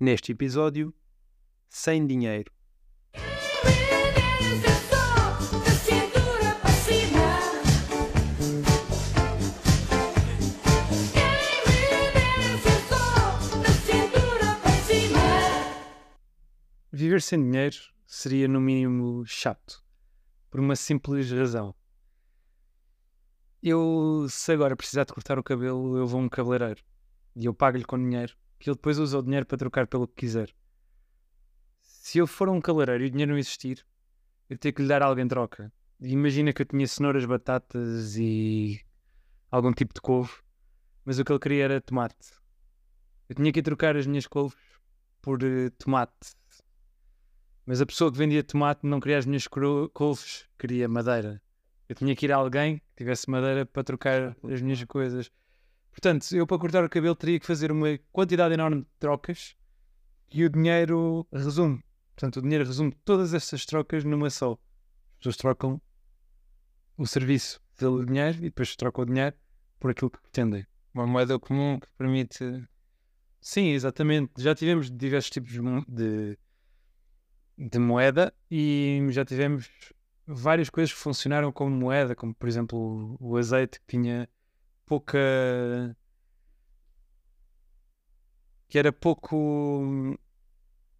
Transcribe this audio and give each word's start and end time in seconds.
Neste 0.00 0.30
episódio, 0.30 0.94
sem 1.68 2.06
dinheiro. 2.06 2.52
Viver 16.92 17.20
sem 17.20 17.42
dinheiro 17.42 17.76
seria, 18.06 18.46
no 18.46 18.60
mínimo, 18.60 19.26
chato. 19.26 19.82
Por 20.48 20.60
uma 20.60 20.76
simples 20.76 21.28
razão. 21.32 21.74
Eu, 23.60 24.28
se 24.30 24.52
agora 24.52 24.76
precisar 24.76 25.02
de 25.02 25.12
cortar 25.12 25.40
o 25.40 25.42
cabelo, 25.42 25.96
eu 25.96 26.06
vou 26.06 26.20
a 26.20 26.22
um 26.22 26.28
cabeleireiro. 26.28 26.84
E 27.34 27.46
eu 27.46 27.52
pago-lhe 27.52 27.84
com 27.84 27.98
dinheiro. 27.98 28.36
Que 28.58 28.70
ele 28.70 28.76
depois 28.76 28.98
usa 28.98 29.18
o 29.18 29.22
dinheiro 29.22 29.46
para 29.46 29.58
trocar 29.58 29.86
pelo 29.86 30.06
que 30.06 30.14
quiser. 30.14 30.54
Se 31.80 32.18
eu 32.18 32.26
for 32.26 32.48
um 32.48 32.60
cabeleireiro 32.60 33.04
e 33.04 33.06
o 33.06 33.10
dinheiro 33.10 33.32
não 33.32 33.38
existir, 33.38 33.84
eu 34.48 34.56
tenho 34.56 34.74
que 34.74 34.82
lhe 34.82 34.88
dar 34.88 35.02
algo 35.02 35.20
em 35.20 35.28
troca. 35.28 35.72
Imagina 36.00 36.52
que 36.52 36.62
eu 36.62 36.66
tinha 36.66 36.86
cenouras, 36.86 37.24
batatas 37.24 38.16
e 38.16 38.80
algum 39.50 39.72
tipo 39.72 39.92
de 39.92 40.00
couve. 40.00 40.32
Mas 41.04 41.18
o 41.18 41.24
que 41.24 41.32
ele 41.32 41.38
queria 41.38 41.64
era 41.64 41.80
tomate. 41.80 42.32
Eu 43.28 43.34
tinha 43.34 43.52
que 43.52 43.62
trocar 43.62 43.96
as 43.96 44.06
minhas 44.06 44.26
couves 44.26 44.56
por 45.20 45.42
eh, 45.42 45.70
tomate. 45.78 46.34
Mas 47.66 47.80
a 47.80 47.86
pessoa 47.86 48.10
que 48.10 48.16
vendia 48.16 48.42
tomate 48.42 48.86
não 48.86 49.00
queria 49.00 49.18
as 49.18 49.26
minhas 49.26 49.46
couves, 49.46 50.48
queria 50.58 50.88
madeira. 50.88 51.42
Eu 51.88 51.94
tinha 51.94 52.14
que 52.16 52.26
ir 52.26 52.32
a 52.32 52.36
alguém 52.36 52.78
que 52.78 52.84
tivesse 52.96 53.28
madeira 53.28 53.66
para 53.66 53.84
trocar 53.84 54.36
as 54.50 54.62
minhas 54.62 54.82
coisas. 54.84 55.30
Portanto, 55.90 56.32
eu 56.32 56.46
para 56.46 56.58
cortar 56.58 56.84
o 56.84 56.88
cabelo 56.88 57.14
teria 57.14 57.40
que 57.40 57.46
fazer 57.46 57.72
uma 57.72 57.98
quantidade 58.12 58.54
enorme 58.54 58.82
de 58.82 58.88
trocas 58.98 59.56
e 60.30 60.44
o 60.44 60.50
dinheiro 60.50 61.26
resume. 61.32 61.82
Portanto, 62.14 62.38
o 62.38 62.42
dinheiro 62.42 62.64
resume 62.64 62.92
todas 63.04 63.34
essas 63.34 63.64
trocas 63.64 64.04
numa 64.04 64.30
só. 64.30 64.52
As 64.52 65.18
pessoas 65.18 65.36
trocam 65.36 65.80
o 66.96 67.06
serviço 67.06 67.60
pelo 67.76 68.04
dinheiro 68.04 68.38
e 68.38 68.42
depois 68.42 68.74
trocam 68.76 69.04
o 69.04 69.06
dinheiro 69.06 69.36
por 69.78 69.90
aquilo 69.90 70.10
que 70.10 70.20
pretendem. 70.20 70.66
Uma 70.92 71.06
moeda 71.06 71.38
comum 71.38 71.78
que 71.78 71.86
permite. 71.96 72.44
Sim, 73.40 73.68
exatamente. 73.68 74.32
Já 74.38 74.54
tivemos 74.54 74.90
diversos 74.90 75.30
tipos 75.30 75.52
de, 75.86 76.36
de, 77.56 77.78
moeda 77.78 78.34
e 78.50 79.00
já 79.10 79.24
tivemos 79.24 79.70
várias 80.26 80.68
coisas 80.68 80.92
que 80.92 80.98
funcionaram 80.98 81.52
como 81.52 81.70
moeda, 81.70 82.14
como 82.14 82.34
por 82.34 82.48
exemplo 82.48 83.16
o 83.20 83.36
azeite 83.36 83.80
que 83.80 83.86
tinha 83.86 84.28
pouca. 84.88 85.96
que 88.68 88.78
era 88.78 88.92
pouco. 88.92 90.18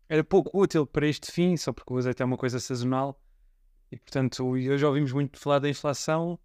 era 0.08 0.24
pouco 0.24 0.58
útil 0.58 0.86
para 0.86 1.06
este 1.06 1.30
fim, 1.32 1.56
só 1.56 1.72
porque 1.72 1.92
o 1.92 1.96
azeite 1.98 2.22
é 2.22 2.24
uma 2.24 2.36
coisa 2.36 2.58
sazonal. 2.60 3.20
E 3.90 3.96
portanto, 3.96 4.46
hoje 4.46 4.84
ouvimos 4.84 5.12
muito 5.12 5.38
falar 5.38 5.58
da 5.58 5.68
inflação. 5.68 6.38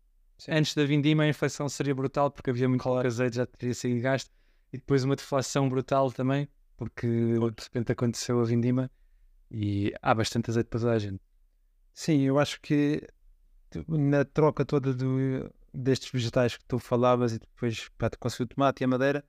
Antes 0.49 0.73
da 0.75 0.83
vindima, 0.85 1.23
a 1.23 1.27
inflação 1.29 1.69
seria 1.69 1.93
brutal 1.95 2.31
porque 2.31 2.49
havia 2.49 2.67
muito 2.67 2.83
pouco 2.83 3.05
azeite, 3.05 3.35
já 3.37 3.45
teria 3.45 3.73
sido 3.73 4.01
gasto 4.01 4.31
e 4.71 4.77
depois 4.77 5.03
uma 5.03 5.15
deflação 5.15 5.69
brutal 5.69 6.11
também, 6.11 6.49
porque 6.75 7.07
de 7.07 7.63
repente 7.63 7.91
aconteceu 7.91 8.41
a 8.41 8.43
vindima 8.43 8.89
e 9.51 9.93
há 10.01 10.13
bastante 10.13 10.49
azeite 10.49 10.67
para 10.69 10.79
toda 10.79 10.91
a 10.93 10.99
gente. 10.99 11.21
Sim, 11.93 12.21
eu 12.21 12.39
acho 12.39 12.59
que 12.59 13.07
tu- 13.69 13.85
na 13.87 14.25
troca 14.25 14.65
toda 14.65 14.93
do- 14.93 15.49
destes 15.73 16.11
vegetais 16.11 16.57
que 16.57 16.65
tu 16.65 16.77
falavas 16.79 17.33
e 17.33 17.39
depois 17.39 17.89
para 17.97 18.15
conseguir 18.17 18.43
o 18.43 18.47
tomate 18.47 18.83
e 18.83 18.85
a 18.85 18.87
madeira, 18.87 19.25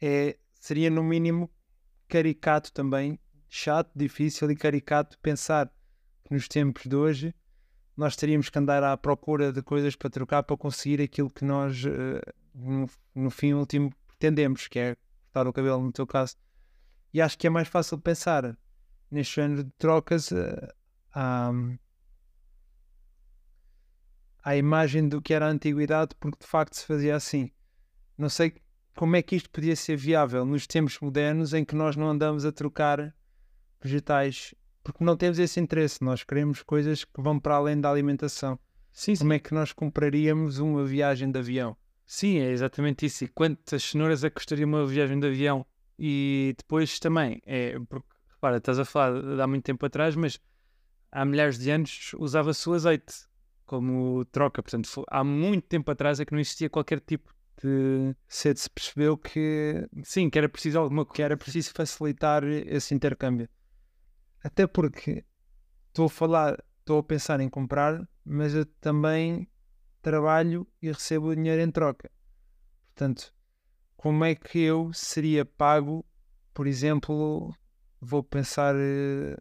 é, 0.00 0.36
seria 0.60 0.90
no 0.90 1.02
mínimo 1.02 1.50
caricato 2.08 2.72
também, 2.72 3.18
chato, 3.48 3.90
difícil 3.94 4.50
e 4.50 4.56
caricato 4.56 5.18
pensar 5.20 5.70
que 6.24 6.34
nos 6.34 6.48
tempos 6.48 6.84
de 6.84 6.96
hoje 6.96 7.34
nós 7.96 8.16
teríamos 8.16 8.50
que 8.50 8.58
andar 8.58 8.82
à 8.82 8.96
procura 8.96 9.52
de 9.52 9.62
coisas 9.62 9.94
para 9.94 10.10
trocar 10.10 10.42
para 10.42 10.56
conseguir 10.56 11.00
aquilo 11.00 11.30
que 11.30 11.44
nós 11.44 11.84
eh, 11.86 12.20
no, 12.54 12.90
no 13.14 13.30
fim 13.30 13.52
último 13.52 13.92
pretendemos, 14.08 14.66
que 14.66 14.78
é 14.78 14.96
cortar 15.26 15.46
o 15.48 15.52
cabelo 15.52 15.82
no 15.82 15.92
teu 15.92 16.06
caso. 16.06 16.36
E 17.12 17.20
acho 17.20 17.38
que 17.38 17.46
é 17.46 17.50
mais 17.50 17.68
fácil 17.68 17.98
pensar 17.98 18.56
neste 19.10 19.36
género 19.36 19.64
de 19.64 19.70
trocas 19.72 20.32
à, 21.12 21.50
à 24.44 24.54
imagem 24.54 25.08
do 25.08 25.22
que 25.22 25.32
era 25.32 25.46
a 25.46 25.50
antiguidade, 25.50 26.14
porque 26.20 26.38
de 26.40 26.46
facto 26.46 26.74
se 26.74 26.84
fazia 26.84 27.16
assim. 27.16 27.50
Não 28.16 28.28
sei 28.28 28.54
como 28.94 29.16
é 29.16 29.22
que 29.22 29.34
isto 29.34 29.48
podia 29.48 29.74
ser 29.74 29.96
viável 29.96 30.44
nos 30.44 30.66
tempos 30.66 31.00
modernos 31.00 31.54
em 31.54 31.64
que 31.64 31.74
nós 31.74 31.96
não 31.96 32.10
andamos 32.10 32.44
a 32.44 32.52
trocar 32.52 33.14
vegetais, 33.80 34.54
porque 34.82 35.02
não 35.02 35.16
temos 35.16 35.38
esse 35.38 35.58
interesse. 35.58 36.04
Nós 36.04 36.22
queremos 36.22 36.62
coisas 36.62 37.04
que 37.04 37.22
vão 37.22 37.40
para 37.40 37.56
além 37.56 37.80
da 37.80 37.90
alimentação. 37.90 38.58
Sim, 38.92 39.16
Como 39.16 39.32
é 39.32 39.38
que 39.38 39.54
nós 39.54 39.72
compraríamos 39.72 40.58
uma 40.58 40.84
viagem 40.84 41.32
de 41.32 41.38
avião? 41.38 41.76
Sim, 42.06 42.38
é 42.38 42.50
exatamente 42.50 43.06
isso. 43.06 43.24
E 43.24 43.28
quantas 43.28 43.82
cenouras 43.82 44.22
é 44.22 44.28
que 44.28 44.36
custaria 44.36 44.66
uma 44.66 44.86
viagem 44.86 45.18
de 45.18 45.26
avião? 45.26 45.66
E 45.98 46.54
depois 46.58 46.98
também, 47.00 47.40
é 47.46 47.78
porque, 47.88 48.06
repara, 48.28 48.58
estás 48.58 48.78
a 48.78 48.84
falar 48.84 49.20
de 49.20 49.40
há 49.40 49.46
muito 49.46 49.64
tempo 49.64 49.84
atrás, 49.86 50.14
mas 50.14 50.38
há 51.10 51.24
milhares 51.24 51.58
de 51.58 51.70
anos 51.70 52.12
usava-se 52.18 52.68
o 52.68 52.74
azeite 52.74 53.26
como 53.66 54.24
troca. 54.26 54.62
Portanto, 54.62 54.88
fo- 54.88 55.04
há 55.08 55.22
muito 55.24 55.66
tempo 55.66 55.90
atrás 55.90 56.20
é 56.20 56.24
que 56.24 56.32
não 56.32 56.40
existia 56.40 56.70
qualquer 56.70 57.00
tipo 57.00 57.32
de. 57.62 58.14
Cedo 58.28 58.58
se 58.58 58.70
percebeu 58.70 59.16
que, 59.16 59.88
Sim, 60.02 60.28
que 60.30 60.38
era 60.38 60.48
preciso 60.48 60.78
alguma 60.78 61.06
que 61.06 61.22
era 61.22 61.36
preciso 61.36 61.72
facilitar 61.74 62.44
esse 62.44 62.94
intercâmbio. 62.94 63.48
Até 64.42 64.66
porque 64.66 65.24
estou 65.88 66.06
a 66.06 66.10
falar, 66.10 66.62
estou 66.80 66.98
a 66.98 67.02
pensar 67.02 67.40
em 67.40 67.48
comprar, 67.48 68.06
mas 68.24 68.54
eu 68.54 68.66
também 68.80 69.48
trabalho 70.02 70.66
e 70.82 70.92
recebo 70.92 71.28
o 71.28 71.36
dinheiro 71.36 71.62
em 71.62 71.70
troca. 71.70 72.10
Portanto, 72.94 73.34
como 73.96 74.24
é 74.24 74.34
que 74.34 74.60
eu 74.60 74.92
seria 74.92 75.44
pago, 75.44 76.04
por 76.54 76.66
exemplo, 76.66 77.54
vou 78.00 78.22
pensar, 78.22 78.74
eh, 78.76 79.36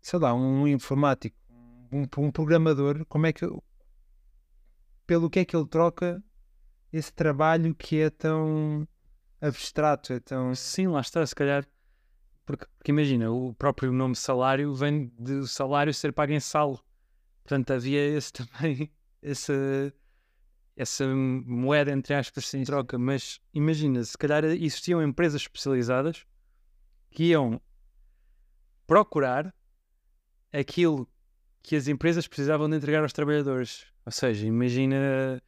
sei 0.00 0.18
lá, 0.18 0.34
um 0.34 0.66
informático, 0.66 1.36
um, 1.92 2.06
um 2.18 2.30
programador, 2.30 3.04
como 3.06 3.26
é 3.26 3.32
que 3.32 3.46
pelo 5.06 5.28
que 5.28 5.40
é 5.40 5.44
que 5.44 5.54
ele 5.54 5.66
troca 5.66 6.22
esse 6.92 7.12
trabalho 7.12 7.74
que 7.74 8.00
é 8.00 8.10
tão 8.10 8.86
abstrato, 9.40 10.12
é 10.12 10.20
tão 10.20 10.54
Sim, 10.54 10.88
lá 10.88 11.00
está, 11.00 11.24
se 11.26 11.34
calhar. 11.34 11.66
Porque, 12.44 12.66
porque 12.78 12.90
imagina, 12.90 13.30
o 13.30 13.54
próprio 13.54 13.92
nome 13.92 14.16
salário 14.16 14.74
vem 14.74 15.06
do 15.18 15.46
salário 15.46 15.92
ser 15.92 16.12
pago 16.12 16.32
em 16.32 16.40
salo. 16.40 16.82
Portanto, 17.42 17.72
havia 17.72 18.00
esse 18.00 18.32
também, 18.32 18.90
essa, 19.20 19.94
essa 20.76 21.06
moeda, 21.06 21.92
entre 21.92 22.14
aspas, 22.14 22.52
em 22.54 22.64
troca. 22.64 22.98
Mas 22.98 23.40
imagina, 23.52 24.02
se 24.04 24.16
calhar 24.16 24.44
existiam 24.44 25.02
empresas 25.02 25.42
especializadas 25.42 26.24
que 27.10 27.24
iam 27.24 27.60
procurar 28.86 29.54
aquilo 30.52 31.08
que 31.62 31.76
as 31.76 31.88
empresas 31.88 32.26
precisavam 32.26 32.68
de 32.68 32.76
entregar 32.76 33.02
aos 33.02 33.12
trabalhadores. 33.12 33.86
Ou 34.04 34.12
seja, 34.12 34.46
imagina 34.46 35.40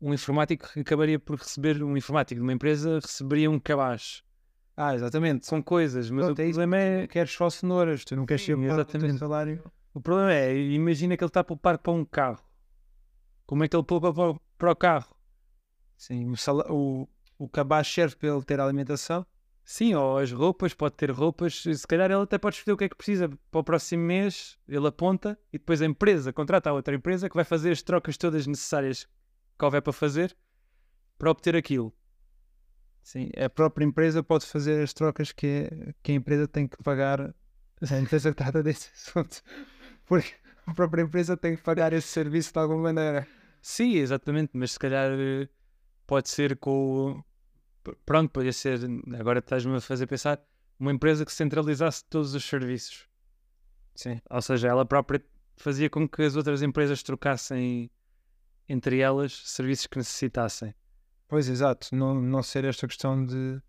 um 0.00 0.12
informático 0.12 0.68
que 0.72 0.80
acabaria 0.80 1.18
por 1.18 1.36
receber, 1.38 1.82
um 1.82 1.96
informático 1.96 2.38
de 2.38 2.42
uma 2.42 2.52
empresa 2.52 2.98
receberia 3.00 3.50
um 3.50 3.58
cabaz 3.58 4.22
Ah, 4.76 4.94
exatamente. 4.94 5.48
com 5.48 5.62
coisas, 5.62 6.10
mas 6.10 6.26
Pronto, 6.26 6.38
o 6.38 6.42
é 6.42 6.46
problema 6.48 6.76
é 6.76 7.06
Queres 7.06 7.30
só 7.32 7.48
cenouras, 7.48 8.04
tu 8.04 8.14
não 8.14 8.26
queres 8.26 8.44
ser 8.44 8.58
exatamente. 8.58 9.18
salário. 9.18 9.64
o 9.94 10.00
problema 10.00 10.32
é, 10.34 10.54
imagina 10.56 11.16
que 11.16 11.24
ele 11.24 11.30
está 11.30 11.40
a 11.40 11.44
poupar 11.44 11.78
para 11.78 11.92
um 11.92 12.04
carro. 12.04 12.44
Como 13.46 13.64
é 13.64 13.68
que 13.68 13.76
ele 13.76 13.84
poupa 13.84 14.12
para, 14.58 14.72
o 14.72 14.76
carro? 14.76 15.16
Sim, 15.96 16.28
o, 16.30 16.36
sala- 16.36 16.66
o, 16.70 17.08
o 17.38 17.48
cabaz 17.48 17.88
serve 17.88 18.16
para 18.16 18.28
ele 18.28 18.42
ter 18.42 18.60
alimentação. 18.60 19.24
Sim, 19.68 19.94
ou 19.94 20.18
as 20.18 20.30
roupas, 20.30 20.72
pode 20.72 20.94
ter 20.94 21.10
roupas, 21.10 21.60
se 21.60 21.86
calhar 21.88 22.08
ele 22.08 22.22
até 22.22 22.38
pode 22.38 22.54
escolher 22.54 22.74
o 22.74 22.76
que 22.76 22.84
é 22.84 22.88
que 22.88 22.94
precisa 22.94 23.28
para 23.50 23.60
o 23.60 23.64
próximo 23.64 24.04
mês, 24.04 24.56
ele 24.68 24.86
aponta 24.86 25.36
e 25.52 25.58
depois 25.58 25.82
a 25.82 25.86
empresa 25.86 26.32
contrata 26.32 26.70
a 26.70 26.72
outra 26.72 26.94
empresa 26.94 27.28
que 27.28 27.34
vai 27.34 27.44
fazer 27.44 27.72
as 27.72 27.82
trocas 27.82 28.16
todas 28.16 28.46
necessárias 28.46 29.08
que 29.58 29.64
houver 29.64 29.82
para 29.82 29.92
fazer 29.92 30.36
para 31.18 31.30
obter 31.32 31.56
aquilo. 31.56 31.92
Sim, 33.02 33.28
a 33.36 33.50
própria 33.50 33.84
empresa 33.84 34.22
pode 34.22 34.46
fazer 34.46 34.84
as 34.84 34.92
trocas 34.92 35.32
que, 35.32 35.68
que 36.00 36.12
a 36.12 36.14
empresa 36.14 36.46
tem 36.46 36.68
que 36.68 36.76
pagar. 36.84 37.34
A 37.90 37.98
empresa 37.98 38.30
que 38.30 38.36
trata 38.36 38.62
desse 38.62 38.88
assunto. 38.94 39.42
Porque 40.06 40.32
a 40.64 40.74
própria 40.74 41.02
empresa 41.02 41.36
tem 41.36 41.56
que 41.56 41.62
pagar 41.62 41.92
esse 41.92 42.06
serviço 42.06 42.52
de 42.52 42.58
alguma 42.60 42.82
maneira. 42.82 43.26
Sim, 43.60 43.94
exatamente, 43.94 44.50
mas 44.54 44.72
se 44.72 44.78
calhar 44.78 45.10
eh, 45.10 45.48
pode 46.06 46.28
ser 46.28 46.56
com. 46.56 47.20
Pronto, 48.04 48.30
podia 48.30 48.52
ser. 48.52 48.80
Agora 49.18 49.38
estás-me 49.38 49.76
a 49.76 49.80
fazer 49.80 50.06
pensar. 50.06 50.40
Uma 50.78 50.92
empresa 50.92 51.24
que 51.24 51.32
centralizasse 51.32 52.04
todos 52.04 52.34
os 52.34 52.44
serviços. 52.44 53.08
Sim. 53.94 54.20
Ou 54.28 54.42
seja, 54.42 54.68
ela 54.68 54.84
própria 54.84 55.24
fazia 55.56 55.88
com 55.88 56.06
que 56.06 56.22
as 56.22 56.36
outras 56.36 56.62
empresas 56.62 57.02
trocassem 57.02 57.90
entre 58.68 58.98
elas 58.98 59.32
serviços 59.46 59.86
que 59.86 59.96
necessitassem. 59.96 60.74
Pois, 61.28 61.48
exato. 61.48 61.94
Não, 61.94 62.14
não 62.20 62.42
ser 62.42 62.64
esta 62.64 62.86
questão 62.86 63.24
de 63.24 63.60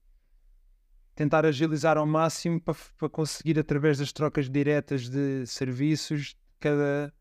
tentar 1.16 1.46
agilizar 1.46 1.98
ao 1.98 2.06
máximo 2.06 2.62
para, 2.62 2.76
para 2.98 3.10
conseguir, 3.10 3.58
através 3.58 3.98
das 3.98 4.12
trocas 4.12 4.50
diretas 4.50 5.10
de 5.10 5.46
serviços, 5.48 6.36
cada 6.60 7.14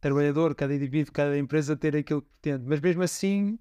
trabalhador, 0.00 0.54
cada 0.54 0.74
indivíduo, 0.74 1.12
cada 1.12 1.38
empresa 1.38 1.76
ter 1.76 1.94
aquilo 1.96 2.22
que 2.22 2.28
pretende. 2.30 2.64
Mas 2.66 2.80
mesmo 2.80 3.02
assim, 3.02 3.58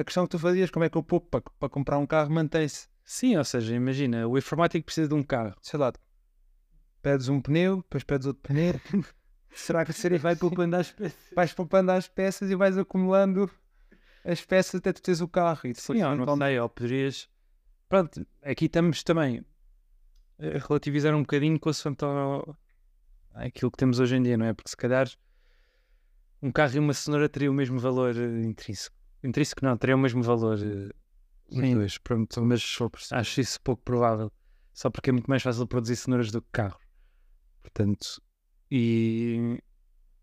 a 0.00 0.04
questão 0.04 0.24
que 0.24 0.30
tu 0.30 0.38
fazias, 0.38 0.70
como 0.70 0.84
é 0.84 0.88
que 0.88 0.96
eu 0.96 1.02
poupo 1.02 1.28
para, 1.28 1.42
para 1.58 1.68
comprar 1.68 1.98
um 1.98 2.06
carro, 2.06 2.30
mantém-se. 2.30 2.88
Sim, 3.04 3.36
ou 3.36 3.44
seja, 3.44 3.74
imagina, 3.74 4.26
o 4.26 4.38
informático 4.38 4.84
precisa 4.84 5.08
de 5.08 5.14
um 5.14 5.22
carro. 5.22 5.54
Sei 5.60 5.78
lá, 5.78 5.92
pedes 7.02 7.28
um 7.28 7.40
pneu, 7.40 7.76
depois 7.78 8.02
pedes 8.04 8.26
outro 8.26 8.42
pneu. 8.42 8.80
Será 9.52 9.84
que 9.84 9.92
seria 9.92 10.18
vai 10.18 10.36
poupando 10.36 10.76
as 10.76 10.92
peças? 10.92 11.18
Vais 11.34 11.52
poupando 11.52 11.90
as 11.90 12.08
peças 12.08 12.50
e 12.50 12.54
vais 12.54 12.78
acumulando 12.78 13.50
as 14.24 14.44
peças 14.44 14.76
até 14.76 14.92
tu 14.92 15.02
teres 15.02 15.20
o 15.20 15.28
carro. 15.28 15.60
E 15.64 15.72
depois, 15.72 15.98
Sim, 15.98 16.02
não 16.02 16.36
sei, 16.36 16.60
ou 16.60 16.68
poderias. 16.68 17.28
Pronto, 17.88 18.24
aqui 18.42 18.66
estamos 18.66 19.02
também 19.02 19.44
a 20.38 20.66
relativizar 20.66 21.14
um 21.14 21.22
bocadinho 21.22 21.58
consoante 21.58 22.04
ao... 22.04 22.56
aquilo 23.34 23.70
que 23.70 23.76
temos 23.76 23.98
hoje 23.98 24.16
em 24.16 24.22
dia, 24.22 24.38
não 24.38 24.46
é? 24.46 24.54
Porque 24.54 24.70
se 24.70 24.76
calhar 24.76 25.08
um 26.40 26.52
carro 26.52 26.76
e 26.76 26.78
uma 26.78 26.94
cenoura 26.94 27.28
teriam 27.28 27.52
o 27.52 27.56
mesmo 27.56 27.78
valor 27.78 28.16
eh, 28.16 28.42
intrínseco. 28.42 28.99
Intrínseco 29.22 29.64
não, 29.64 29.76
teriam 29.76 29.98
o 29.98 30.02
mesmo 30.02 30.22
valor. 30.22 30.58
eh, 30.58 30.90
Sim. 31.50 31.74
dois, 31.74 31.98
pronto, 31.98 32.42
mas 32.44 32.62
acho 33.12 33.40
isso 33.40 33.60
pouco 33.60 33.82
provável. 33.82 34.30
Só 34.72 34.88
porque 34.88 35.10
é 35.10 35.12
muito 35.12 35.28
mais 35.28 35.42
fácil 35.42 35.66
produzir 35.66 35.96
cenouras 35.96 36.30
do 36.30 36.40
que 36.40 36.48
carros. 36.52 36.80
Portanto, 37.60 38.22
e 38.70 39.58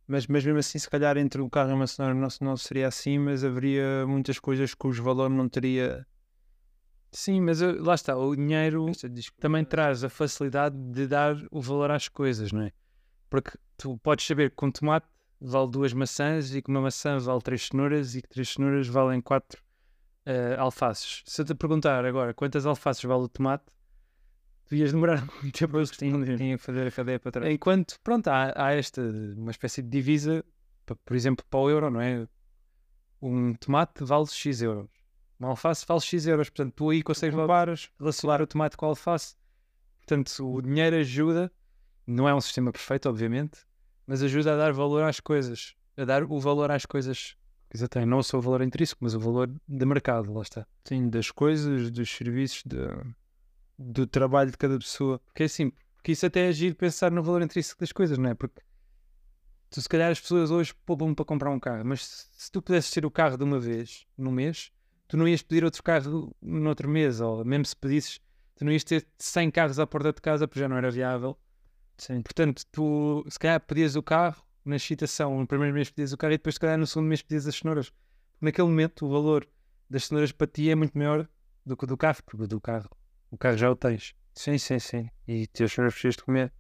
Mas, 0.07 0.25
mas 0.25 0.43
mesmo 0.45 0.57
assim, 0.59 0.79
se 0.79 0.89
calhar 0.89 1.17
entre 1.17 1.41
o 1.41 1.49
carro 1.49 1.71
e 1.71 1.73
uma 1.73 1.85
cenoura 1.85 2.15
não, 2.15 2.29
não 2.41 2.57
seria 2.57 2.87
assim, 2.87 3.19
mas 3.19 3.43
haveria 3.43 4.05
muitas 4.07 4.39
coisas 4.39 4.73
cujo 4.73 5.03
valor 5.03 5.29
não 5.29 5.49
teria. 5.49 6.07
sim, 7.11 7.41
mas 7.41 7.61
eu- 7.61 7.83
lá 7.83 7.95
está, 7.95 8.15
o 8.17 8.35
dinheiro 8.35 8.85
também 9.39 9.65
traz 9.65 10.03
a 10.03 10.09
facilidade 10.09 10.77
de 10.77 11.07
dar 11.07 11.35
o 11.51 11.61
valor 11.61 11.91
às 11.91 12.07
coisas, 12.07 12.51
não 12.51 12.61
é? 12.61 12.71
Porque 13.29 13.51
tu 13.77 13.97
podes 13.99 14.25
saber 14.25 14.51
que 14.55 14.65
um 14.65 14.71
tomate 14.71 15.07
vale 15.39 15.69
duas 15.69 15.93
maçãs 15.93 16.53
e 16.53 16.61
que 16.61 16.69
uma 16.69 16.81
maçã 16.81 17.17
vale 17.19 17.41
três 17.41 17.67
cenouras 17.67 18.15
e 18.15 18.21
que 18.21 18.27
três 18.27 18.49
cenouras 18.49 18.87
valem 18.87 19.21
quatro 19.21 19.61
eh, 20.25 20.55
alfaces. 20.57 21.23
Se 21.25 21.41
eu 21.41 21.45
te 21.45 21.55
perguntar 21.55 22.05
agora 22.05 22.33
quantas 22.33 22.65
alfaces 22.65 23.03
vale 23.03 23.23
o 23.23 23.29
tomate, 23.29 23.65
tu 24.65 24.75
ias 24.75 24.91
demorar 24.91 25.25
muito 25.41 25.57
tempo 25.57 25.77
a 25.77 25.79
responder. 25.79 26.37
Tinha 26.37 26.57
que 26.57 26.63
fazer 26.63 26.87
a 26.87 26.91
cadeia 26.91 27.19
para 27.19 27.31
trás. 27.31 27.53
Enquanto, 27.53 27.99
pronto, 28.03 28.27
há, 28.27 28.53
há 28.55 28.73
esta, 28.73 29.01
uma 29.01 29.51
espécie 29.51 29.81
de 29.81 29.89
divisa, 29.89 30.43
por 31.05 31.15
exemplo, 31.15 31.45
para 31.49 31.59
o 31.59 31.69
euro, 31.69 31.89
não 31.89 32.01
é? 32.01 32.27
Um 33.21 33.53
tomate 33.53 34.03
vale 34.03 34.27
X 34.27 34.61
euros. 34.61 34.89
Uma 35.39 35.49
alface 35.49 35.85
vale 35.87 36.01
X 36.01 36.27
euros. 36.27 36.49
Portanto, 36.49 36.73
tu 36.75 36.89
aí 36.89 37.01
consegues 37.01 37.35
Comparas, 37.35 37.89
relacionar 37.99 38.41
o 38.41 38.47
tomate 38.47 38.75
com 38.75 38.85
a 38.85 38.89
alface. 38.89 39.35
Portanto, 39.99 40.29
o 40.45 40.61
dinheiro 40.61 40.95
ajuda, 40.95 41.51
não 42.05 42.27
é 42.27 42.33
um 42.33 42.41
sistema 42.41 42.71
perfeito, 42.71 43.09
obviamente, 43.09 43.67
mas 44.07 44.23
ajuda 44.23 44.53
a 44.53 44.57
dar 44.57 44.71
valor 44.73 45.03
às 45.03 45.19
coisas, 45.19 45.75
a 45.97 46.05
dar 46.05 46.23
o 46.23 46.39
valor 46.39 46.71
às 46.71 46.85
coisas 46.85 47.35
que 47.69 47.77
já 47.77 47.87
tem, 47.87 48.05
não 48.05 48.23
só 48.23 48.37
o 48.37 48.41
valor 48.41 48.61
intrínseco, 48.61 48.99
mas 49.03 49.13
o 49.13 49.19
valor 49.19 49.51
de 49.67 49.85
mercado, 49.85 50.33
lá 50.33 50.41
está. 50.41 50.65
sim, 50.85 51.09
das 51.09 51.29
coisas, 51.29 51.91
dos 51.91 52.09
serviços, 52.09 52.63
de- 52.65 53.13
do 53.77 54.07
trabalho 54.07 54.49
de 54.49 54.57
cada 54.57 54.77
pessoa. 54.79 55.19
Porque 55.25 55.43
é 55.43 55.45
assim, 55.45 55.71
porque 55.97 56.13
isso 56.13 56.25
até 56.25 56.45
é 56.45 56.47
agir 56.47 56.73
pensar 56.75 57.11
no 57.11 57.21
valor 57.21 57.41
intrínseco 57.41 57.79
das 57.81 57.91
coisas, 57.91 58.17
não 58.17 58.29
é? 58.29 58.33
Porque 58.33 58.61
tu, 59.69 59.81
se 59.81 59.89
calhar, 59.89 60.09
as 60.11 60.19
pessoas 60.19 60.49
hoje 60.49 60.73
poupam 60.85 61.13
para 61.13 61.25
comprar 61.25 61.51
um 61.51 61.59
carro, 61.59 61.83
mas 61.85 62.05
se, 62.05 62.25
se 62.45 62.51
tu 62.51 62.61
pudesses 62.61 62.89
ter 62.91 63.05
o 63.05 63.11
carro 63.11 63.37
de 63.37 63.43
uma 63.43 63.59
vez, 63.59 64.05
no 64.17 64.31
mês, 64.31 64.71
tu 65.09 65.17
não 65.17 65.27
ias 65.27 65.41
pedir 65.41 65.63
outro 65.65 65.83
carro 65.83 66.33
no 66.41 66.69
outro 66.69 66.87
mês, 66.89 67.19
ou 67.19 67.43
mesmo 67.43 67.65
se 67.65 67.75
pedisses, 67.75 68.19
tu 68.55 68.63
não 68.63 68.71
ias 68.71 68.83
ter 68.85 69.05
100 69.19 69.51
carros 69.51 69.77
à 69.77 69.85
porta 69.85 70.13
de 70.13 70.21
casa, 70.21 70.47
porque 70.47 70.59
já 70.61 70.69
não 70.69 70.77
era 70.77 70.89
viável. 70.89 71.37
Sim. 71.97 72.21
Portanto, 72.21 72.63
tu, 72.71 73.25
se 73.29 73.39
calhar, 73.39 73.59
pedias 73.59 73.95
o 73.95 74.03
carro 74.03 74.43
na 74.63 74.75
excitação, 74.75 75.39
no 75.39 75.47
primeiro 75.47 75.73
mês 75.73 75.89
pedias 75.89 76.13
o 76.13 76.17
carro 76.17 76.33
e 76.33 76.37
depois, 76.37 76.55
se 76.55 76.59
calhar, 76.59 76.77
no 76.77 76.85
segundo 76.85 77.07
mês 77.07 77.21
pedias 77.21 77.47
as 77.47 77.55
cenouras. 77.55 77.91
Naquele 78.39 78.67
momento, 78.67 79.05
o 79.05 79.09
valor 79.09 79.47
das 79.89 80.05
cenouras 80.05 80.31
para 80.31 80.47
ti 80.47 80.69
é 80.69 80.75
muito 80.75 80.97
maior 80.97 81.27
do 81.65 81.75
que 81.75 81.85
o 81.85 81.87
do 81.87 81.97
carro, 81.97 82.21
porque 82.23 82.43
o 82.43 82.47
do 82.47 82.61
carro, 82.61 82.89
o 83.31 83.37
carro 83.37 83.57
já 83.57 83.71
o 83.71 83.75
tens. 83.75 84.13
Sim, 84.35 84.57
sim, 84.57 84.77
sim. 84.77 85.09
E 85.27 85.47
teus 85.47 85.71
senhores 85.71 85.93
precisas 85.95 86.15
de 86.17 86.23
comer. 86.23 86.53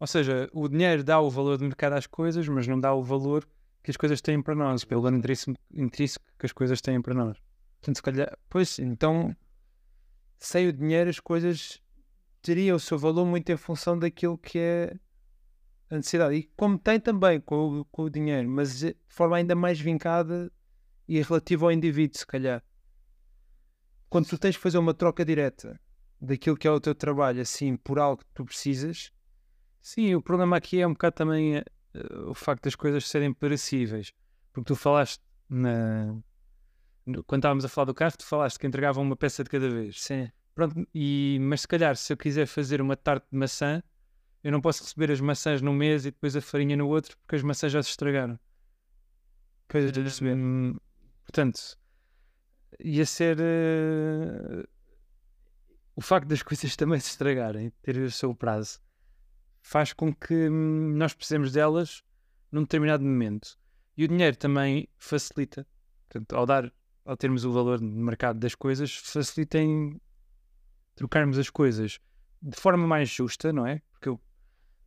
Ou 0.00 0.06
seja, 0.06 0.48
o 0.52 0.68
dinheiro 0.68 1.04
dá 1.04 1.20
o 1.20 1.30
valor 1.30 1.58
de 1.58 1.64
mercado 1.64 1.92
às 1.92 2.06
coisas, 2.06 2.46
mas 2.48 2.66
não 2.66 2.78
dá 2.80 2.92
o 2.94 3.02
valor 3.02 3.48
que 3.82 3.90
as 3.90 3.96
coisas 3.96 4.20
têm 4.20 4.42
para 4.42 4.54
nós, 4.54 4.84
pelo 4.84 5.02
valor 5.02 5.16
intrínseco, 5.16 5.56
intrínseco 5.72 6.24
que 6.38 6.46
as 6.46 6.52
coisas 6.52 6.80
têm 6.80 7.00
para 7.00 7.14
nós. 7.14 7.38
Portanto, 7.80 7.96
se 7.96 8.02
calhar, 8.02 8.38
pois, 8.48 8.78
então, 8.78 9.34
sem 10.36 10.68
o 10.68 10.72
dinheiro, 10.72 11.10
as 11.10 11.20
coisas 11.20 11.80
teriam 12.42 12.76
o 12.76 12.80
seu 12.80 12.98
valor 12.98 13.24
muito 13.26 13.50
em 13.50 13.56
função 13.56 13.98
daquilo 13.98 14.38
que 14.38 14.58
é 14.58 14.96
a 15.90 15.96
necessidade. 15.96 16.34
E 16.34 16.42
como 16.56 16.78
tem 16.78 17.00
também 17.00 17.40
com 17.40 17.80
o, 17.80 17.84
com 17.86 18.02
o 18.02 18.10
dinheiro, 18.10 18.48
mas 18.48 18.78
de 18.80 18.96
forma 19.06 19.36
ainda 19.36 19.54
mais 19.54 19.80
vincada 19.80 20.52
e 21.06 21.20
relativa 21.22 21.66
ao 21.66 21.72
indivíduo, 21.72 22.18
se 22.18 22.26
calhar. 22.26 22.62
Quando 24.08 24.28
tu 24.28 24.38
tens 24.38 24.56
que 24.56 24.62
fazer 24.62 24.78
uma 24.78 24.94
troca 24.94 25.24
direta 25.24 25.78
daquilo 26.20 26.56
que 26.56 26.66
é 26.66 26.70
o 26.70 26.80
teu 26.80 26.94
trabalho, 26.94 27.40
assim, 27.40 27.76
por 27.76 27.98
algo 27.98 28.22
que 28.22 28.30
tu 28.34 28.44
precisas, 28.44 29.12
Sim, 29.80 30.14
o 30.14 30.22
problema 30.22 30.56
aqui 30.56 30.80
é 30.80 30.86
um 30.86 30.92
bocado 30.92 31.16
também 31.16 31.56
eh, 31.56 31.64
o 32.26 32.34
facto 32.34 32.64
das 32.64 32.74
coisas 32.74 33.08
serem 33.08 33.32
perecíveis. 33.32 34.12
Porque 34.52 34.68
tu 34.68 34.76
falaste 34.76 35.22
na. 35.48 36.14
Quando 37.26 37.40
estávamos 37.40 37.64
a 37.64 37.68
falar 37.70 37.86
do 37.86 37.94
carro, 37.94 38.14
tu 38.18 38.26
falaste 38.26 38.58
que 38.58 38.66
entregavam 38.66 39.02
uma 39.02 39.16
peça 39.16 39.42
de 39.42 39.48
cada 39.48 39.68
vez. 39.70 40.02
sim, 40.02 40.30
Pronto, 40.58 40.88
e, 40.92 41.38
mas 41.40 41.60
se 41.60 41.68
calhar, 41.68 41.94
se 41.94 42.12
eu 42.12 42.16
quiser 42.16 42.44
fazer 42.44 42.80
uma 42.80 42.96
tarte 42.96 43.28
de 43.30 43.38
maçã, 43.38 43.80
eu 44.42 44.50
não 44.50 44.60
posso 44.60 44.82
receber 44.82 45.12
as 45.12 45.20
maçãs 45.20 45.62
num 45.62 45.72
mês 45.72 46.04
e 46.04 46.10
depois 46.10 46.34
a 46.34 46.40
farinha 46.40 46.76
no 46.76 46.88
outro, 46.88 47.16
porque 47.18 47.36
as 47.36 47.44
maçãs 47.44 47.70
já 47.70 47.80
se 47.80 47.90
estragaram. 47.90 48.36
estou 49.72 49.80
a 49.80 49.92
perceber. 49.92 50.34
Hum, 50.34 50.76
portanto, 51.22 51.78
ia 52.80 53.06
ser. 53.06 53.38
eh, 53.38 54.66
o 55.94 56.00
facto 56.00 56.26
das 56.26 56.42
coisas 56.42 56.74
também 56.74 56.98
se 56.98 57.10
estragarem, 57.10 57.70
ter 57.80 57.96
o 57.96 58.10
seu 58.10 58.34
prazo, 58.34 58.80
faz 59.62 59.92
com 59.92 60.12
que 60.12 60.48
hum, 60.48 60.92
nós 60.96 61.14
precisemos 61.14 61.52
delas 61.52 62.02
num 62.50 62.62
determinado 62.62 63.04
momento. 63.04 63.56
E 63.96 64.04
o 64.04 64.08
dinheiro 64.08 64.36
também 64.36 64.88
facilita. 64.96 65.64
Portanto, 66.08 66.32
ao 66.34 66.44
dar, 66.44 66.72
ao 67.04 67.16
termos 67.16 67.44
o 67.44 67.52
valor 67.52 67.78
de 67.78 67.84
mercado 67.84 68.40
das 68.40 68.56
coisas, 68.56 68.96
facilita 68.96 69.58
em 69.58 70.00
trocarmos 70.98 71.38
as 71.38 71.48
coisas 71.48 72.00
de 72.42 72.56
forma 72.56 72.86
mais 72.86 73.08
justa, 73.08 73.52
não 73.52 73.64
é? 73.64 73.80
Porque 73.92 74.08
eu, 74.08 74.20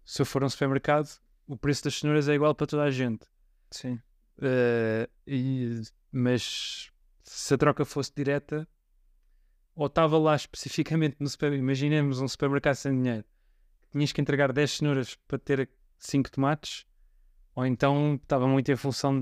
se 0.04 0.22
eu 0.22 0.26
for 0.26 0.44
a 0.44 0.46
um 0.46 0.50
supermercado, 0.50 1.10
o 1.48 1.56
preço 1.58 1.86
das 1.86 1.96
cenouras 1.96 2.28
é 2.28 2.34
igual 2.34 2.54
para 2.54 2.68
toda 2.68 2.84
a 2.84 2.92
gente. 2.92 3.26
Sim. 3.72 3.98
Eh, 4.42 5.10
e- 5.26 5.82
mas 6.12 6.92
se 7.24 7.54
a 7.54 7.58
troca 7.58 7.86
fosse 7.86 8.12
direta, 8.14 8.68
ou 9.74 9.88
estava 9.88 10.18
lá 10.18 10.36
especificamente 10.36 11.16
no 11.18 11.30
supermercado, 11.30 11.64
imaginemos 11.64 12.20
um 12.20 12.28
supermercado 12.28 12.76
sem 12.76 12.92
dinheiro, 13.02 13.26
tinhas 13.90 14.12
que 14.12 14.20
entregar 14.20 14.52
10 14.52 14.72
cenouras 14.72 15.16
para 15.28 15.40
ter 15.40 15.70
5 15.98 16.30
tomates, 16.30 16.86
ou 17.56 17.66
então 17.66 18.16
estava 18.22 18.48
muito 18.48 18.70
em 18.70 18.76
função 18.76 19.18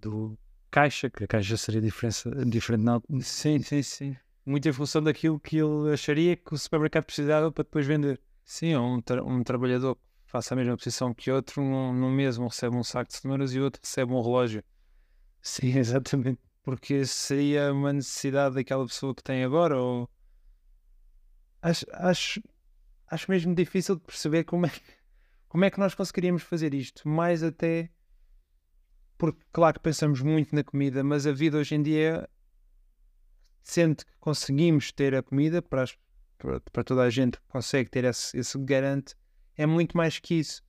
do 0.00 0.38
caixa, 0.70 1.10
que 1.10 1.24
a 1.24 1.26
caixa 1.26 1.56
seria 1.58 1.82
diferença, 1.82 2.30
diferente 2.46 2.82
na 2.82 2.92
altura, 2.94 3.20
Sim, 3.22 3.58
sim, 3.60 3.82
sim. 3.82 4.16
Muito 4.46 4.68
em 4.68 4.72
função 4.72 5.02
daquilo 5.02 5.40
que 5.40 5.56
ele 5.58 5.92
acharia 5.92 6.36
que 6.36 6.54
o 6.54 6.58
supermercado 6.58 7.04
precisava 7.04 7.50
para 7.52 7.64
depois 7.64 7.86
vender. 7.86 8.20
Sim, 8.44 8.74
ou 8.74 8.84
um, 8.96 9.00
tra- 9.00 9.22
um 9.24 9.42
trabalhador 9.42 9.96
que 9.96 10.02
faça 10.26 10.54
a 10.54 10.56
mesma 10.56 10.76
posição 10.76 11.14
que 11.14 11.30
outro, 11.30 11.62
um, 11.62 11.92
no 11.92 12.10
mesmo 12.10 12.46
recebe 12.48 12.76
um 12.76 12.84
saco 12.84 13.08
de 13.10 13.16
cenouras 13.16 13.54
e 13.54 13.60
o 13.60 13.64
outro 13.64 13.80
recebe 13.82 14.12
um 14.12 14.20
relógio. 14.22 14.62
Sim, 15.40 15.76
exatamente. 15.78 16.40
Porque 16.62 17.04
seria 17.04 17.72
uma 17.72 17.92
necessidade 17.92 18.54
daquela 18.54 18.86
pessoa 18.86 19.14
que 19.14 19.22
tem 19.22 19.44
agora, 19.44 19.76
ou 19.78 20.08
acho, 21.62 21.86
acho, 21.92 22.42
acho 23.08 23.30
mesmo 23.30 23.54
difícil 23.54 23.96
de 23.96 24.02
perceber 24.02 24.44
como 24.44 24.66
é, 24.66 24.70
que- 24.70 24.80
como 25.48 25.64
é 25.64 25.70
que 25.70 25.78
nós 25.78 25.94
conseguiríamos 25.94 26.42
fazer 26.42 26.74
isto, 26.74 27.08
mais 27.08 27.42
até 27.42 27.90
porque 29.16 29.40
claro 29.52 29.74
que 29.74 29.80
pensamos 29.80 30.20
muito 30.20 30.54
na 30.54 30.64
comida, 30.64 31.02
mas 31.04 31.26
a 31.26 31.32
vida 31.32 31.58
hoje 31.58 31.74
em 31.74 31.82
dia 31.82 32.28
sente 33.64 34.04
que 34.04 34.12
conseguimos 34.20 34.92
ter 34.92 35.14
a 35.14 35.22
comida 35.22 35.60
para, 35.62 35.82
as- 35.82 35.96
para, 36.38 36.60
para 36.60 36.84
toda 36.84 37.02
a 37.02 37.10
gente 37.10 37.38
que 37.38 37.46
consegue 37.48 37.90
ter 37.90 38.04
esse, 38.04 38.36
esse 38.38 38.58
garante, 38.58 39.16
é 39.56 39.66
muito 39.66 39.96
mais 39.96 40.18
que 40.18 40.34
isso. 40.34 40.62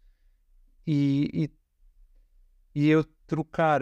E, 0.87 1.29
e, 2.73 2.79
e 2.81 2.89
eu 2.89 3.03
trocar 3.27 3.81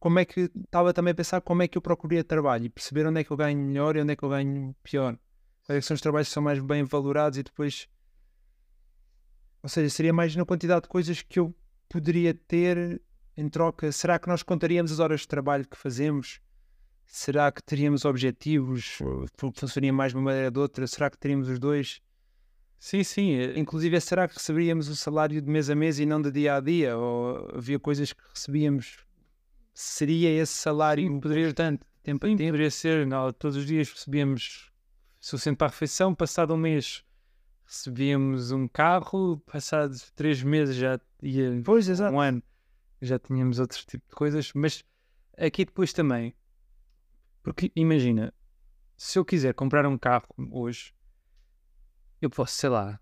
como 0.00 0.18
é 0.18 0.24
que 0.24 0.50
estava 0.54 0.92
também 0.92 1.12
a 1.12 1.14
pensar 1.14 1.40
como 1.40 1.62
é 1.62 1.68
que 1.68 1.78
eu 1.78 1.82
procuraria 1.82 2.24
trabalho 2.24 2.66
e 2.66 2.68
perceber 2.68 3.06
onde 3.06 3.20
é 3.20 3.24
que 3.24 3.30
eu 3.30 3.36
ganho 3.36 3.58
melhor 3.58 3.96
e 3.96 4.00
onde 4.02 4.12
é 4.12 4.16
que 4.16 4.22
eu 4.22 4.28
ganho 4.28 4.74
pior. 4.82 5.18
Quais 5.64 5.78
é 5.78 5.80
são 5.80 5.94
os 5.94 6.00
trabalhos 6.00 6.28
que 6.28 6.34
são 6.34 6.42
mais 6.42 6.58
bem 6.58 6.84
valorados 6.84 7.38
e 7.38 7.42
depois. 7.42 7.88
Ou 9.62 9.68
seja, 9.68 9.88
seria 9.88 10.12
mais 10.12 10.36
na 10.36 10.44
quantidade 10.44 10.82
de 10.82 10.88
coisas 10.88 11.22
que 11.22 11.38
eu 11.38 11.54
poderia 11.88 12.34
ter 12.34 13.00
em 13.36 13.48
troca. 13.48 13.90
Será 13.92 14.18
que 14.18 14.28
nós 14.28 14.42
contaríamos 14.42 14.92
as 14.92 14.98
horas 14.98 15.20
de 15.20 15.28
trabalho 15.28 15.66
que 15.66 15.76
fazemos 15.76 16.40
Será 17.06 17.50
que 17.52 17.62
teríamos 17.62 18.04
objetivos? 18.04 18.86
Fu- 19.36 19.52
Funcionaria 19.54 19.92
mais 19.92 20.12
de 20.12 20.16
uma 20.18 20.24
maneira 20.24 20.48
ou 20.48 20.50
de 20.52 20.58
outra? 20.58 20.86
Será 20.86 21.08
que 21.10 21.18
teríamos 21.18 21.48
os 21.48 21.58
dois? 21.58 22.00
Sim, 22.78 23.02
sim. 23.04 23.34
é- 23.34 23.58
Inclusive, 23.58 24.00
será 24.00 24.26
que 24.28 24.34
receberíamos 24.34 24.88
o 24.88 24.96
salário 24.96 25.40
de 25.40 25.48
mês 25.48 25.70
a 25.70 25.74
mês 25.74 25.98
e 25.98 26.06
não 26.06 26.20
de 26.20 26.30
dia 26.30 26.56
a 26.56 26.60
dia? 26.60 26.96
Ou 26.96 27.56
havia 27.56 27.78
coisas 27.78 28.12
que 28.12 28.20
recebíamos? 28.34 28.98
Seria 29.72 30.30
esse 30.30 30.52
salário 30.52 31.06
Sim, 31.08 31.20
poderia- 31.20 31.46
constante, 31.46 31.82
tempo 32.02 32.26
Sim, 32.26 32.36
tempo? 32.36 32.50
poderia 32.50 32.70
ser. 32.70 33.06
Não, 33.06 33.32
todos 33.32 33.56
os 33.56 33.66
dias 33.66 33.90
recebíamos 33.92 34.70
suficiente 35.20 35.56
para 35.56 35.68
a 35.68 35.70
refeição. 35.70 36.14
Passado 36.14 36.54
um 36.54 36.56
mês 36.58 37.04
recebíamos 37.64 38.50
um 38.50 38.68
carro. 38.68 39.38
Passado 39.46 39.94
três 40.14 40.42
meses 40.42 40.76
já 40.76 40.98
ia. 41.22 41.60
Pois, 41.64 41.88
exato. 41.88 42.14
Um 42.14 42.20
ano 42.20 42.42
já 43.00 43.18
tínhamos 43.18 43.58
outro 43.58 43.78
tipo 43.86 44.04
de 44.08 44.14
coisas. 44.14 44.52
Mas 44.54 44.84
aqui 45.38 45.64
depois 45.64 45.92
também. 45.92 46.34
Porque 47.44 47.70
imagina, 47.76 48.32
se 48.96 49.18
eu 49.18 49.24
quiser 49.24 49.52
comprar 49.52 49.84
um 49.84 49.98
carro 49.98 50.26
hoje, 50.50 50.94
eu 52.20 52.30
posso, 52.30 52.56
sei 52.56 52.70
lá, 52.70 52.98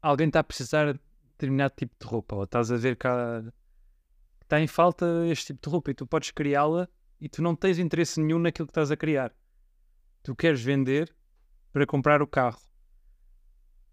alguém 0.00 0.28
está 0.28 0.38
a 0.38 0.44
precisar 0.44 0.92
de 0.92 1.00
determinado 1.32 1.74
tipo 1.76 1.96
de 2.00 2.06
roupa, 2.06 2.36
ou 2.36 2.44
estás 2.44 2.70
a 2.70 2.76
ver 2.76 2.96
que 2.96 3.08
está 4.40 4.60
em 4.60 4.68
falta 4.68 5.04
este 5.26 5.48
tipo 5.48 5.68
de 5.68 5.68
roupa 5.68 5.90
e 5.90 5.94
tu 5.94 6.06
podes 6.06 6.30
criá-la 6.30 6.88
e 7.20 7.28
tu 7.28 7.42
não 7.42 7.56
tens 7.56 7.80
interesse 7.80 8.20
nenhum 8.20 8.38
naquilo 8.38 8.68
que 8.68 8.70
estás 8.70 8.92
a 8.92 8.96
criar. 8.96 9.34
Tu 10.22 10.36
queres 10.36 10.62
vender 10.62 11.12
para 11.72 11.86
comprar 11.86 12.22
o 12.22 12.26
carro. 12.26 12.60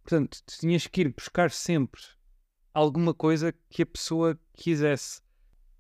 Portanto, 0.03 0.37
tu 0.45 0.59
tinhas 0.59 0.85
que 0.85 1.01
ir 1.01 1.11
buscar 1.11 1.49
sempre 1.49 2.01
alguma 2.71 3.11
coisa 3.11 3.51
que 3.69 3.81
a 3.81 3.87
pessoa 3.87 4.39
quisesse. 4.53 5.19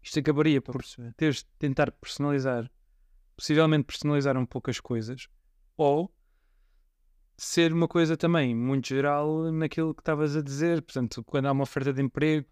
Isto 0.01 0.17
acabaria 0.17 0.59
por 0.59 0.83
teres 1.15 1.43
de 1.43 1.49
tentar 1.59 1.91
personalizar, 1.91 2.71
possivelmente 3.35 3.85
personalizar 3.85 4.37
um 4.37 4.45
pouco 4.45 4.69
as 4.69 4.79
coisas, 4.79 5.27
ou 5.77 6.11
ser 7.37 7.73
uma 7.73 7.87
coisa 7.87 8.15
também 8.15 8.55
muito 8.55 8.87
geral 8.87 9.51
naquilo 9.51 9.93
que 9.93 10.01
estavas 10.01 10.35
a 10.35 10.41
dizer. 10.41 10.81
Portanto, 10.81 11.23
quando 11.23 11.47
há 11.47 11.51
uma 11.51 11.63
oferta 11.63 11.91
de 11.91 12.01
emprego, 12.01 12.47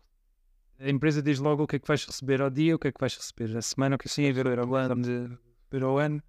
a 0.79 0.89
empresa 0.89 1.21
diz 1.21 1.39
logo 1.39 1.63
o 1.63 1.67
que 1.67 1.77
é 1.77 1.79
que 1.79 1.87
vais 1.87 2.05
receber 2.05 2.41
ao 2.41 2.49
dia, 2.49 2.75
o 2.75 2.79
que 2.79 2.87
é 2.87 2.91
que 2.91 2.99
vais 2.99 3.15
receber 3.15 3.57
a 3.57 3.61
semana, 3.61 3.95
o 3.95 3.99
que 3.99 4.07
é 4.07 4.09
que 4.09 4.33
vais 4.33 4.35
receber 4.35 4.59
ao 4.59 4.75
ano. 4.75 4.95
receber 4.95 5.83
ao 5.83 5.97
ano. 5.97 6.23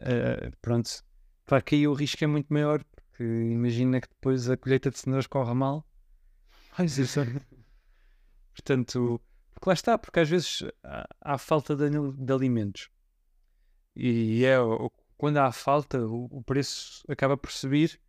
Eh, 0.00 0.50
pronto. 0.60 1.04
Claro 1.46 1.64
que 1.64 1.74
aí 1.74 1.86
o 1.86 1.92
risco 1.92 2.24
é 2.24 2.26
muito 2.26 2.52
maior, 2.52 2.82
porque 2.84 3.24
imagina 3.24 4.00
que 4.00 4.08
depois 4.08 4.48
a 4.48 4.56
colheita 4.56 4.90
de 4.90 4.98
cenouras 4.98 5.26
corre 5.26 5.54
mal. 5.54 5.86
Pois, 6.76 6.96
isso. 6.98 7.20
Portanto, 8.54 9.20
porque 9.52 9.68
lá 9.68 9.74
está, 9.74 9.98
porque 9.98 10.20
às 10.20 10.28
vezes 10.28 10.64
há, 10.82 11.06
há 11.20 11.38
falta 11.38 11.76
de, 11.76 11.90
de 11.90 12.32
alimentos. 12.32 12.88
E 14.02 14.46
é 14.46 14.56
quando 15.18 15.36
há 15.36 15.52
falta, 15.52 16.02
o, 16.06 16.42
preço 16.42 17.04
acaba 17.06 17.36
por 17.36 17.52
subir 17.52 18.00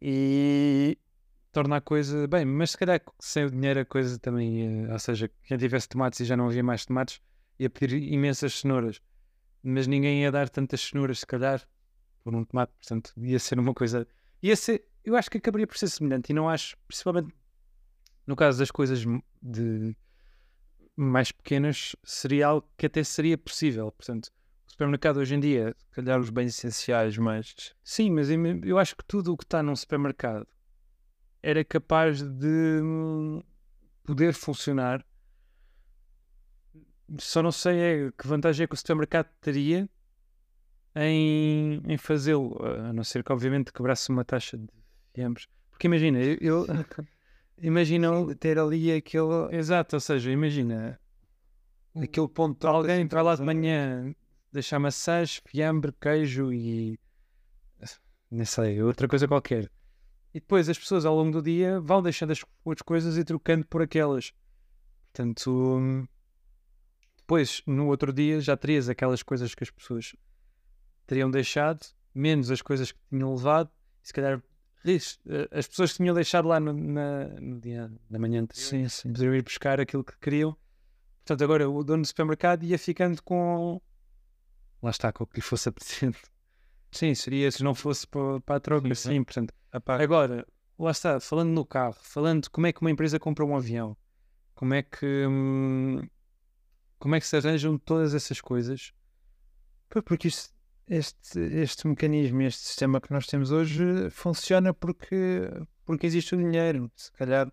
e 0.00 0.96
torna 1.52 1.76
a 1.76 1.80
coisa 1.82 2.26
bem, 2.26 2.46
mas 2.46 2.70
se 2.70 2.78
calhar 2.78 3.02
sem 3.20 3.44
o 3.44 3.50
dinheiro 3.50 3.80
a 3.80 3.84
coisa 3.84 4.18
também 4.18 4.84
ia, 4.84 4.90
ou 4.90 4.98
seja, 4.98 5.30
quem 5.42 5.58
tivesse 5.58 5.86
tomates 5.86 6.20
e 6.20 6.24
já 6.24 6.34
não 6.34 6.46
havia 6.46 6.62
mais 6.62 6.86
tomates, 6.86 7.20
ia 7.58 7.68
pedir 7.68 8.10
imensas 8.10 8.60
cenouras, 8.60 9.02
mas 9.62 9.86
ninguém 9.86 10.22
ia 10.22 10.32
dar 10.32 10.48
tantas 10.48 10.80
cenouras, 10.80 11.18
se 11.18 11.26
calhar, 11.26 11.62
por 12.22 12.34
um 12.34 12.42
tomate, 12.42 12.72
portanto, 12.72 13.12
ia 13.18 13.38
ser 13.38 13.58
uma 13.58 13.74
coisa, 13.74 14.08
ia 14.42 14.56
ser, 14.56 14.88
eu 15.04 15.14
acho 15.14 15.30
que 15.30 15.36
acabaria 15.36 15.66
por 15.66 15.76
ser 15.76 15.90
semelhante 15.90 16.30
e 16.30 16.34
não 16.34 16.48
acho, 16.48 16.74
principalmente 16.88 17.28
no 18.26 18.34
caso 18.34 18.60
das 18.60 18.70
coisas 18.70 19.04
de 19.42 19.94
mais 20.96 21.30
pequenas, 21.30 21.94
seria 22.02 22.46
algo 22.46 22.66
que 22.78 22.86
até 22.86 23.04
seria 23.04 23.36
possível. 23.36 23.92
Portanto, 23.92 24.30
supermercado 24.74 25.18
hoje 25.18 25.36
em 25.36 25.40
dia, 25.40 25.74
se 25.78 25.90
calhar 25.92 26.18
os 26.18 26.30
bens 26.30 26.48
essenciais, 26.48 27.16
mas 27.16 27.74
sim, 27.82 28.10
mas 28.10 28.28
eu 28.64 28.76
acho 28.76 28.96
que 28.96 29.04
tudo 29.04 29.32
o 29.32 29.36
que 29.36 29.44
está 29.44 29.62
num 29.62 29.76
supermercado 29.76 30.48
era 31.40 31.64
capaz 31.64 32.20
de 32.22 32.80
hum, 32.82 33.40
poder 34.02 34.34
funcionar. 34.34 35.04
Só 37.18 37.40
não 37.40 37.52
sei 37.52 37.78
é, 37.78 38.10
que 38.10 38.26
vantagem 38.26 38.64
é 38.64 38.66
que 38.66 38.74
o 38.74 38.76
supermercado 38.76 39.28
teria 39.40 39.88
em, 40.96 41.80
em 41.86 41.96
fazê-lo, 41.96 42.58
a 42.64 42.92
não 42.92 43.04
ser 43.04 43.22
que 43.22 43.32
obviamente 43.32 43.72
quebrasse 43.72 44.10
uma 44.10 44.24
taxa 44.24 44.58
de 44.58 44.68
fiambres. 45.14 45.46
Porque 45.70 45.86
imagina, 45.86 46.18
eu, 46.18 46.36
eu 46.40 46.66
imagina 47.62 48.08
Ter 48.40 48.58
ali 48.58 48.90
aquele, 48.90 49.54
Exato, 49.56 49.94
ou 49.94 50.00
seja, 50.00 50.32
imagina, 50.32 50.98
aquele 51.94 52.28
ponto 52.28 52.66
alguém 52.66 53.06
vai 53.06 53.22
lá 53.22 53.36
de 53.36 53.42
manhã 53.42 54.12
deixar 54.54 54.78
maçãs, 54.78 55.42
fiambre, 55.44 55.92
queijo 56.00 56.52
e 56.52 56.98
não 58.30 58.44
sei, 58.44 58.82
outra 58.82 59.06
coisa 59.06 59.28
qualquer. 59.28 59.70
E 60.32 60.40
depois 60.40 60.68
as 60.68 60.78
pessoas 60.78 61.04
ao 61.04 61.14
longo 61.14 61.30
do 61.30 61.42
dia 61.42 61.80
vão 61.80 62.02
deixando 62.02 62.32
as 62.32 62.44
outras 62.64 62.82
coisas 62.82 63.16
e 63.16 63.24
trocando 63.24 63.66
por 63.66 63.82
aquelas. 63.82 64.32
Portanto, 65.12 65.78
hum, 65.78 66.06
depois 67.18 67.62
no 67.66 67.86
outro 67.86 68.12
dia 68.12 68.40
já 68.40 68.56
terias 68.56 68.88
aquelas 68.88 69.22
coisas 69.22 69.54
que 69.54 69.62
as 69.62 69.70
pessoas 69.70 70.16
teriam 71.06 71.30
deixado, 71.30 71.86
menos 72.12 72.50
as 72.50 72.60
coisas 72.60 72.90
que 72.90 72.98
tinham 73.08 73.34
levado, 73.34 73.70
e 74.02 74.06
se 74.06 74.12
calhar 74.12 74.42
eh, 74.84 75.48
as 75.52 75.68
pessoas 75.68 75.92
que 75.92 75.98
tinham 75.98 76.14
deixado 76.14 76.48
lá 76.48 76.58
no, 76.58 76.72
na, 76.72 77.26
no 77.40 77.60
dia 77.60 77.90
da 78.10 78.18
manhã 78.18 78.42
anterior 78.42 78.68
Sim, 78.68 78.88
sim. 78.88 79.12
poderiam 79.12 79.34
ir 79.34 79.42
buscar 79.42 79.80
aquilo 79.80 80.02
que 80.02 80.18
queriam. 80.18 80.56
Portanto, 81.24 81.44
agora 81.44 81.70
o 81.70 81.84
dono 81.84 82.02
do 82.02 82.06
supermercado 82.06 82.64
ia 82.64 82.78
ficando 82.78 83.22
com. 83.22 83.80
Lá 84.84 84.90
está, 84.90 85.10
com 85.10 85.24
o 85.24 85.26
que 85.26 85.36
lhe 85.36 85.42
fosse 85.42 85.66
apetecendo. 85.70 86.18
Sim, 86.92 87.14
seria 87.14 87.50
se 87.50 87.64
não 87.64 87.74
fosse 87.74 88.06
para, 88.06 88.38
para 88.42 88.56
a 88.56 88.60
troca, 88.60 88.94
Sim, 88.94 89.10
sim. 89.10 89.24
Portanto, 89.24 89.54
agora, 89.88 90.46
lá 90.78 90.90
está, 90.90 91.18
falando 91.18 91.50
no 91.50 91.64
carro, 91.64 91.96
falando 92.02 92.42
de 92.42 92.50
como 92.50 92.66
é 92.66 92.72
que 92.72 92.82
uma 92.82 92.90
empresa 92.90 93.18
compra 93.18 93.46
um 93.46 93.56
avião, 93.56 93.96
como 94.54 94.74
é 94.74 94.82
que. 94.82 95.26
hum, 95.26 96.06
como 96.98 97.14
é 97.14 97.20
que 97.20 97.26
se 97.26 97.34
arranjam 97.36 97.78
todas 97.78 98.14
essas 98.14 98.42
coisas? 98.42 98.92
Porque 100.04 100.28
isto- 100.28 100.52
este, 100.86 101.38
este 101.40 101.86
mecanismo, 101.86 102.42
este 102.42 102.60
sistema 102.62 103.00
que 103.00 103.10
nós 103.10 103.26
temos 103.26 103.50
hoje 103.50 104.10
funciona 104.10 104.74
porque, 104.74 105.48
porque 105.86 106.06
existe 106.06 106.34
o 106.34 106.38
dinheiro. 106.38 106.90
Se 106.94 107.10
calhar. 107.12 107.50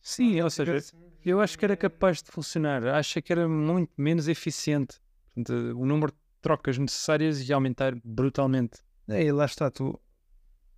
Sim, 0.00 0.40
ou 0.40 0.50
seja, 0.50 0.78
eu 1.24 1.40
acho 1.40 1.58
que 1.58 1.64
era 1.64 1.76
capaz 1.76 2.22
de 2.22 2.30
funcionar. 2.30 2.86
Acho 2.86 3.20
que 3.20 3.32
era 3.32 3.48
muito 3.48 3.92
menos 3.96 4.28
eficiente. 4.28 5.00
Portanto, 5.34 5.52
o 5.76 5.84
número 5.84 6.12
de 6.12 6.18
trocas 6.44 6.76
necessárias 6.76 7.40
ia 7.48 7.54
aumentar 7.54 7.94
brutalmente. 8.04 8.82
E 9.08 9.32
lá 9.32 9.46
está, 9.46 9.70
tu, 9.70 9.98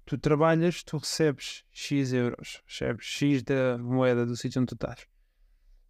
tu 0.04 0.16
trabalhas, 0.16 0.84
tu 0.84 0.96
recebes 0.96 1.64
X 1.72 2.12
euros, 2.12 2.62
recebes 2.64 3.04
X 3.04 3.42
da 3.42 3.76
moeda 3.76 4.24
do 4.24 4.36
sítio 4.36 4.62
onde 4.62 4.68
tu 4.68 4.74
estás. 4.76 5.08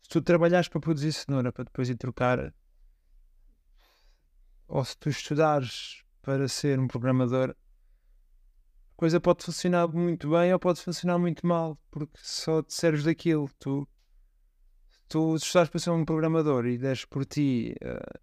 Se 0.02 0.08
tu 0.08 0.22
trabalhares 0.22 0.68
para 0.68 0.80
produzir 0.80 1.12
cenoura 1.12 1.52
para 1.52 1.64
depois 1.64 1.90
ir 1.90 1.96
trocar, 1.96 2.54
ou 4.66 4.82
se 4.82 4.96
tu 4.96 5.10
estudares 5.10 6.02
para 6.22 6.48
ser 6.48 6.80
um 6.80 6.88
programador, 6.88 7.50
a 7.50 8.96
coisa 8.96 9.20
pode 9.20 9.44
funcionar 9.44 9.86
muito 9.88 10.30
bem 10.30 10.54
ou 10.54 10.58
pode 10.58 10.80
funcionar 10.80 11.18
muito 11.18 11.46
mal, 11.46 11.78
porque 11.90 12.18
só 12.22 12.62
te 12.62 12.72
serves 12.72 13.04
daquilo. 13.04 13.50
Tu, 13.58 13.86
tu 15.06 15.36
estudares 15.36 15.68
para 15.68 15.80
ser 15.80 15.90
um 15.90 16.04
programador 16.04 16.64
e 16.64 16.78
deres 16.78 17.04
por 17.04 17.26
ti, 17.26 17.74
eh, 17.78 18.20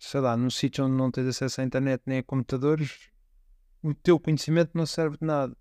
sei 0.00 0.20
lá, 0.20 0.34
num 0.34 0.50
sítio 0.50 0.86
onde 0.86 0.96
não 0.96 1.10
tens 1.10 1.26
acesso 1.26 1.60
à 1.60 1.64
internet 1.64 2.02
nem 2.06 2.18
a 2.18 2.22
computadores, 2.22 3.10
o 3.82 3.94
teu 3.94 4.18
conhecimento 4.18 4.70
não 4.74 4.86
serve 4.86 5.18
de 5.18 5.26
nada. 5.26 5.54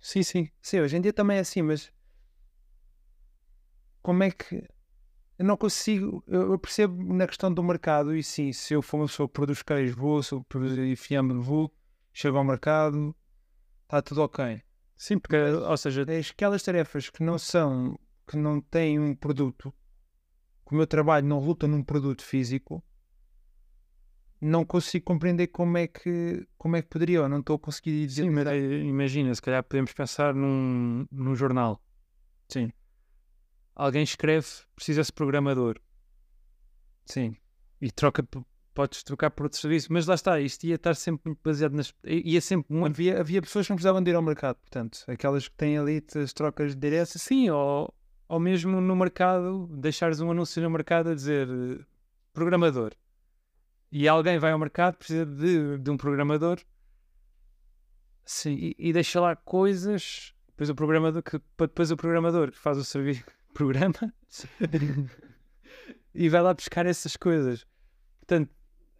Sim, 0.00 0.22
sim. 0.22 0.48
Sim, 0.60 0.80
hoje 0.80 0.96
em 0.96 1.00
dia 1.00 1.12
também 1.12 1.36
é 1.36 1.40
assim, 1.40 1.60
mas 1.60 1.92
como 4.02 4.22
é 4.24 4.30
que 4.30 4.66
eu 5.38 5.44
não 5.44 5.56
consigo, 5.56 6.24
eu 6.26 6.58
percebo 6.58 7.14
na 7.14 7.26
questão 7.26 7.52
do 7.52 7.62
mercado 7.62 8.16
e 8.16 8.22
sim, 8.22 8.52
se 8.52 8.74
eu 8.74 8.80
for 8.80 8.96
uma 8.96 9.06
pessoa 9.06 9.28
que 9.28 9.34
produz 9.34 9.62
queijo, 9.62 9.94
vou, 9.94 10.22
se 10.22 10.32
eu 10.32 10.42
produzir 10.44 10.96
fiambre, 10.96 11.36
vou, 11.38 11.72
chego 12.12 12.38
ao 12.38 12.44
mercado, 12.44 13.14
está 13.82 14.00
tudo 14.00 14.22
ok. 14.22 14.62
Sim, 14.96 15.18
porque, 15.18 15.36
ou 15.36 15.76
seja, 15.76 16.04
É 16.08 16.18
aquelas 16.18 16.62
tarefas 16.62 17.10
que 17.10 17.22
não 17.22 17.38
são, 17.38 17.98
que 18.26 18.36
não 18.36 18.60
têm 18.60 18.98
um 18.98 19.14
produto, 19.14 19.72
que 20.66 20.72
o 20.72 20.76
meu 20.76 20.86
trabalho 20.86 21.26
não 21.26 21.40
luta 21.40 21.66
num 21.68 21.82
produto 21.82 22.24
físico, 22.24 22.82
não 24.42 24.64
consigo 24.64 25.04
compreender 25.04 25.46
como 25.46 25.78
é 25.78 25.86
que, 25.86 26.44
como 26.58 26.74
é 26.74 26.82
que 26.82 26.88
poderia, 26.88 27.22
ou 27.22 27.28
não 27.28 27.38
estou 27.38 27.54
a 27.54 27.58
conseguir 27.60 28.06
dizer. 28.06 28.22
sim, 28.24 28.30
mas 28.30 28.46
eh, 28.48 28.80
imagina, 28.80 29.32
se 29.32 29.40
calhar 29.40 29.62
podemos 29.62 29.92
pensar 29.92 30.34
num, 30.34 31.06
num 31.12 31.36
jornal. 31.36 31.80
Sim. 32.48 32.72
Alguém 33.74 34.02
escreve, 34.02 34.46
precisa-se 34.74 35.10
de 35.10 35.14
programador 35.14 35.80
Sim. 37.06 37.36
e 37.80 37.90
troca, 37.90 38.26
podes 38.74 39.04
trocar 39.04 39.30
por 39.30 39.44
outro 39.44 39.60
serviço, 39.60 39.92
mas 39.92 40.06
lá 40.06 40.14
está, 40.14 40.40
isto 40.40 40.64
ia 40.64 40.74
estar 40.74 40.94
sempre 40.96 41.22
muito 41.26 41.40
baseado 41.42 41.72
nas. 41.72 41.94
ia 42.04 42.40
sempre 42.40 42.74
muito. 42.74 42.94
Havia, 42.94 43.20
havia 43.20 43.40
pessoas 43.40 43.66
que 43.66 43.70
não 43.70 43.76
precisavam 43.76 44.02
de 44.02 44.10
ir 44.10 44.14
ao 44.14 44.22
mercado, 44.22 44.56
portanto, 44.56 45.04
aquelas 45.06 45.46
que 45.46 45.54
têm 45.54 45.78
ali 45.78 46.04
as 46.20 46.32
trocas 46.32 46.74
diretas. 46.74 47.22
Sim, 47.22 47.48
ou, 47.50 47.94
ou 48.28 48.40
mesmo 48.40 48.80
no 48.80 48.96
mercado, 48.96 49.68
deixares 49.68 50.20
um 50.20 50.32
anúncio 50.32 50.60
no 50.60 50.68
mercado 50.68 51.10
a 51.10 51.14
dizer 51.14 51.48
eh, 51.48 51.84
programador. 52.32 52.92
E 53.92 54.08
alguém 54.08 54.38
vai 54.38 54.52
ao 54.52 54.58
mercado, 54.58 54.96
precisa 54.96 55.26
de, 55.26 55.76
de 55.76 55.90
um 55.90 55.98
programador 55.98 56.58
sim, 58.24 58.54
e, 58.54 58.76
e 58.78 58.92
deixa 58.92 59.20
lá 59.20 59.36
coisas. 59.36 60.34
Depois 60.48 60.70
o 60.70 60.74
programador, 60.74 61.22
que, 61.22 61.40
depois 61.58 61.90
o 61.90 61.96
programador 61.96 62.50
que 62.50 62.58
faz 62.58 62.78
o 62.78 62.84
serviço, 62.84 63.24
programa 63.52 64.14
e 66.14 66.28
vai 66.28 66.40
lá 66.40 66.54
buscar 66.54 66.86
essas 66.86 67.16
coisas. 67.16 67.66
Portanto, 68.20 68.50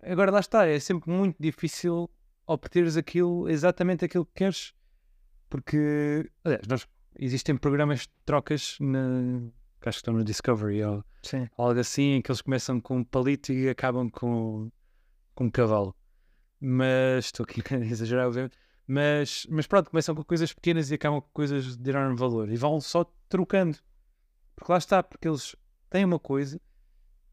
agora 0.03 0.31
lá 0.31 0.41
está, 0.41 0.67
é 0.67 0.79
sempre 0.79 1.11
muito 1.11 1.37
difícil 1.41 2.11
obteres 2.47 2.97
aquilo, 2.97 3.49
exatamente 3.49 4.05
aquilo 4.05 4.27
que 4.27 4.35
queres, 4.35 4.75
porque 5.49 6.31
aliás, 6.45 6.67
nós, 6.67 6.89
existem 7.19 7.57
programas 7.57 8.01
de 8.01 8.11
trocas 8.27 8.77
na, 8.81 9.41
acho 9.89 9.99
que 9.99 10.01
estão 10.01 10.15
no 10.15 10.25
Discovery 10.25 10.83
ou 10.85 11.05
Sim. 11.23 11.49
algo 11.57 11.79
assim, 11.79 12.15
em 12.15 12.23
que 12.23 12.31
eles 12.31 12.43
começam 12.43 12.81
com 12.81 12.99
um 12.99 13.05
palito 13.05 13.53
e 13.53 13.69
acabam 13.69 14.11
com, 14.11 14.71
com 15.35 15.45
um 15.45 15.51
cavalo. 15.51 15.95
Mas 16.61 17.27
estou 17.27 17.45
aqui 17.45 17.63
a 17.75 17.79
exagerar, 17.79 18.27
obviamente. 18.27 18.57
Mas, 18.87 19.47
mas 19.49 19.67
pronto, 19.67 19.91
começam 19.91 20.15
com 20.15 20.25
coisas 20.25 20.53
pequenas 20.53 20.91
e 20.91 20.95
acabam 20.95 21.21
com 21.21 21.29
coisas 21.33 21.77
de 21.77 21.91
enorme 21.91 22.17
valor 22.17 22.51
e 22.51 22.57
vão 22.57 22.81
só 22.81 23.05
trocando. 23.29 23.79
Porque 24.57 24.71
lá 24.71 24.79
está, 24.79 25.03
porque 25.03 25.27
eles 25.29 25.57
têm 25.89 26.05
uma 26.05 26.19
coisa 26.19 26.61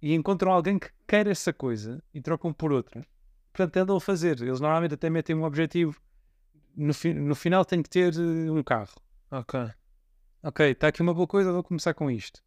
e 0.01 0.13
encontram 0.13 0.51
alguém 0.51 0.79
que 0.79 0.89
quer 1.07 1.27
essa 1.27 1.51
coisa 1.51 2.01
e 2.13 2.21
trocam 2.21 2.53
por 2.53 2.71
outra. 2.71 3.05
Portanto, 3.51 3.77
andam 3.77 3.97
a 3.97 4.01
fazer. 4.01 4.41
Eles 4.41 4.59
normalmente 4.59 4.93
até 4.93 5.09
metem 5.09 5.35
um 5.35 5.43
objetivo. 5.43 5.99
No, 6.75 6.93
fi- 6.93 7.13
no 7.13 7.35
final 7.35 7.65
tem 7.65 7.81
que 7.83 7.89
ter 7.89 8.13
eh, 8.13 8.51
um 8.51 8.63
carro. 8.63 8.95
Ok. 9.31 9.59
Ok, 10.41 10.71
está 10.71 10.87
aqui 10.87 11.01
uma 11.01 11.13
boa 11.13 11.27
coisa, 11.27 11.51
vou 11.51 11.63
começar 11.63 11.93
com 11.93 12.09
isto. 12.09 12.41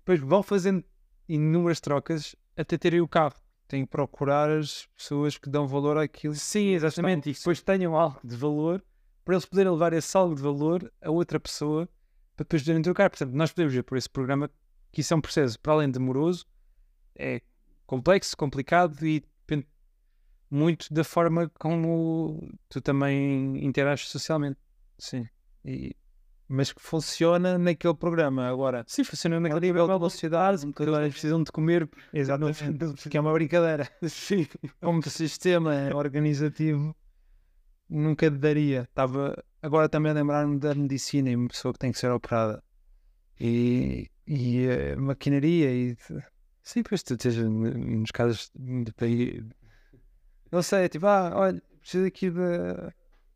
Depois 0.00 0.20
vão 0.20 0.42
fazendo 0.42 0.84
inúmeras 1.26 1.80
trocas 1.80 2.36
até 2.56 2.76
terem 2.76 3.00
o 3.00 3.08
carro. 3.08 3.36
Tem 3.68 3.84
que 3.84 3.90
procurar 3.90 4.50
as 4.50 4.86
pessoas 4.96 5.36
que 5.36 5.48
dão 5.48 5.66
valor 5.66 5.98
àquilo. 5.98 6.34
Sim, 6.34 6.70
exatamente. 6.70 7.28
E 7.30 7.34
que 7.34 7.38
depois 7.38 7.60
tenham 7.60 7.94
algo 7.94 8.18
de 8.24 8.34
valor 8.34 8.82
para 9.24 9.34
eles 9.34 9.44
poderem 9.44 9.70
levar 9.70 9.92
esse 9.92 10.16
algo 10.16 10.34
de 10.34 10.40
valor 10.40 10.90
a 11.02 11.10
outra 11.10 11.38
pessoa 11.38 11.86
para 12.34 12.44
depois 12.44 12.62
poderem 12.62 12.82
trocar. 12.82 13.10
Portanto, 13.10 13.32
nós 13.34 13.52
podemos 13.52 13.74
ver 13.74 13.82
por 13.82 13.98
esse 13.98 14.08
programa 14.08 14.50
que 14.90 15.02
isso 15.02 15.12
é 15.12 15.16
um 15.16 15.20
processo, 15.20 15.60
para 15.60 15.74
além 15.74 15.88
de 15.88 15.98
demoroso, 15.98 16.46
é 17.14 17.42
complexo, 17.86 18.36
complicado 18.36 19.06
e 19.06 19.20
depende 19.20 19.66
muito 20.50 20.92
da 20.92 21.04
forma 21.04 21.50
como 21.58 22.50
tu 22.70 22.80
também 22.80 23.62
interages 23.62 24.08
socialmente. 24.08 24.58
Sim. 24.98 25.28
E- 25.64 25.94
mas 26.48 26.72
que 26.72 26.80
funciona 26.80 27.58
naquele 27.58 27.94
programa. 27.94 28.48
Agora, 28.48 28.84
Sim, 28.86 29.04
funciona 29.04 29.38
naquele 29.38 29.66
nível 29.66 29.86
de 29.86 29.92
velocidade, 29.92 30.66
porque 30.66 30.82
eles 30.82 31.12
precisam 31.12 31.42
de 31.42 31.52
comer. 31.52 31.88
exatamente, 32.12 33.08
que 33.08 33.16
é 33.16 33.20
uma 33.20 33.32
brincadeira. 33.32 33.88
Sim. 34.08 34.46
Como 34.80 35.02
sistema 35.02 35.94
organizativo, 35.94 36.96
nunca 37.88 38.30
daria. 38.30 38.82
Estava 38.82 39.42
agora 39.62 39.88
também 39.88 40.12
a 40.12 40.14
lembrar-me 40.14 40.58
da 40.58 40.74
medicina 40.74 41.30
e 41.30 41.36
uma 41.36 41.48
pessoa 41.48 41.72
que 41.72 41.78
tem 41.78 41.92
que 41.92 41.98
ser 41.98 42.10
operada. 42.10 42.62
E, 43.40 44.10
e 44.26 44.66
a 44.68 44.96
maquinaria 44.96 45.70
e 45.70 45.96
Sim, 46.62 46.82
pois 46.82 47.02
tu 47.02 47.16
tens 47.16 47.36
nos 47.36 48.10
casos 48.10 48.50
de 48.54 48.92
país. 48.92 49.42
não 50.52 50.62
sei, 50.62 50.86
tipo, 50.88 51.06
ah, 51.06 51.32
olha, 51.34 51.62
preciso 51.80 52.04
aqui 52.06 52.30
de, 52.30 52.38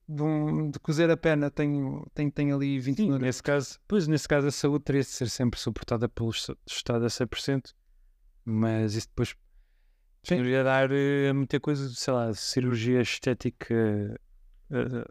de, 0.09 0.23
um, 0.23 0.71
de 0.71 0.79
cozer 0.79 1.11
a 1.11 1.17
perna, 1.17 1.51
tenho, 1.51 2.07
tenho, 2.15 2.31
tenho 2.31 2.57
ali 2.57 2.79
20 2.79 2.97
Sim, 2.97 3.03
minutos. 3.05 3.23
nesse 3.23 3.43
caso, 3.43 3.79
pois 3.87 4.07
nesse 4.07 4.29
caso 4.29 4.47
a 4.49 4.51
saúde 4.51 4.85
teria 4.85 5.01
de 5.03 5.07
ser 5.09 5.29
sempre 5.29 5.59
suportada 5.59 6.09
pelo 6.09 6.31
Est- 6.31 6.57
Estado 6.67 7.05
a 7.05 7.09
100%, 7.11 7.73
mas 8.45 8.95
isso 8.95 9.09
depois 9.09 9.31
Sim. 10.25 10.37
poderia 10.37 10.65
dar 10.65 10.91
a 10.93 11.35
muita 11.35 11.59
coisa, 11.61 11.89
sei 11.91 12.13
lá, 12.13 12.33
cirurgia 12.35 13.01
estética, 13.01 13.75
eh, 14.71 15.05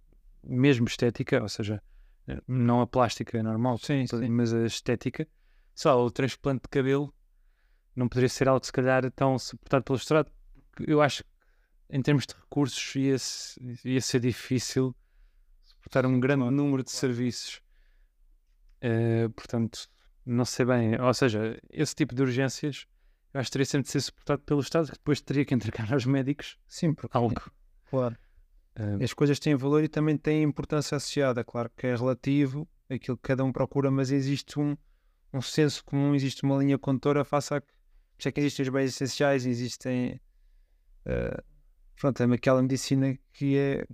mesmo 0.43 0.87
estética, 0.87 1.41
ou 1.41 1.49
seja, 1.49 1.81
eh, 2.27 2.41
não 2.47 2.81
a 2.81 2.87
plástica 2.87 3.41
normal, 3.41 3.77
Sim, 3.77 4.05
sim. 4.07 4.29
mas 4.29 4.53
a 4.53 4.65
estética, 4.65 5.27
lá, 5.85 5.95
o 5.95 6.11
transplante 6.11 6.63
de 6.63 6.69
cabelo 6.69 7.13
não 7.95 8.07
poderia 8.07 8.29
ser 8.29 8.47
algo 8.47 8.65
se 8.65 8.71
calhar 8.71 9.09
tão 9.11 9.37
suportado 9.39 9.83
pelo 9.83 9.97
Estado, 9.97 10.31
porque 10.71 10.91
eu 10.91 11.01
acho 11.01 11.23
que 11.23 11.29
em 11.91 12.01
termos 12.01 12.25
de 12.25 12.33
recursos 12.33 12.95
ia, 12.95 13.17
se- 13.19 13.59
ia 13.85 14.01
ser 14.01 14.19
difícil 14.19 14.95
suportar 15.63 16.05
um 16.05 16.19
grande 16.19 16.49
número 16.49 16.83
de 16.83 16.91
serviços. 16.91 17.61
Eh, 18.81 19.27
portanto, 19.35 19.87
não 20.25 20.45
sei 20.45 20.65
bem, 20.65 20.99
ou 20.99 21.13
seja, 21.13 21.59
esse 21.69 21.93
tipo 21.95 22.15
de 22.15 22.21
urgências 22.21 22.87
eu 23.33 23.39
acho 23.39 23.47
que 23.49 23.53
teria 23.53 23.65
sempre 23.65 23.85
de 23.85 23.91
ser 23.91 24.01
suportado 24.01 24.41
pelo 24.41 24.59
Estado, 24.59 24.87
que 24.87 24.93
depois 24.97 25.21
teria 25.21 25.45
que 25.45 25.53
entregar 25.53 25.91
aos 25.93 26.05
médicos 26.05 26.57
Sim, 26.67 26.93
porque 26.93 27.15
algo. 27.17 27.41
claro. 27.89 28.17
Eh, 28.75 29.03
As 29.03 29.13
coisas 29.13 29.39
têm 29.39 29.55
valor 29.55 29.83
e 29.83 29.87
também 29.87 30.17
têm 30.17 30.43
importância 30.43 30.95
associada. 30.97 31.43
Claro 31.43 31.69
que 31.75 31.87
é 31.87 31.95
relativo 31.95 32.67
aquilo 32.89 33.15
que 33.17 33.23
cada 33.23 33.43
um 33.43 33.51
procura, 33.51 33.89
mas 33.91 34.11
existe 34.11 34.59
um, 34.59 34.75
um 35.33 35.41
senso 35.41 35.83
comum, 35.85 36.13
existe 36.15 36.43
uma 36.43 36.57
linha 36.57 36.77
condutora 36.77 37.23
face 37.23 37.53
a. 37.53 37.61
Por 37.61 37.67
isso 38.19 38.27
é 38.27 38.31
que 38.31 38.39
existem 38.41 38.63
os 38.63 38.69
bens 38.69 38.85
essenciais, 38.89 39.45
existem. 39.45 40.19
eh, 41.05 41.43
pronto, 42.01 42.19
é 42.23 42.33
aquela 42.33 42.61
medicina 42.63 43.15
que 43.31 43.55
é. 43.55 43.85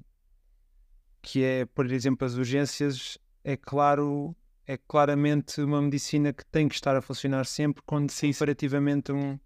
que 1.22 1.44
é, 1.44 1.66
por 1.66 1.92
exemplo, 1.92 2.26
as 2.26 2.36
urgências, 2.36 3.18
é 3.44 3.58
claro. 3.58 4.36
É 4.66 4.78
claramente 4.78 5.62
uma 5.62 5.82
medicina 5.82 6.34
que 6.34 6.46
tem 6.46 6.68
que 6.68 6.76
estar 6.76 6.94
a 6.94 7.02
funcionar 7.02 7.46
sempre, 7.46 7.82
quando 7.86 8.12
comparativamente 8.12 9.14
um. 9.14 9.40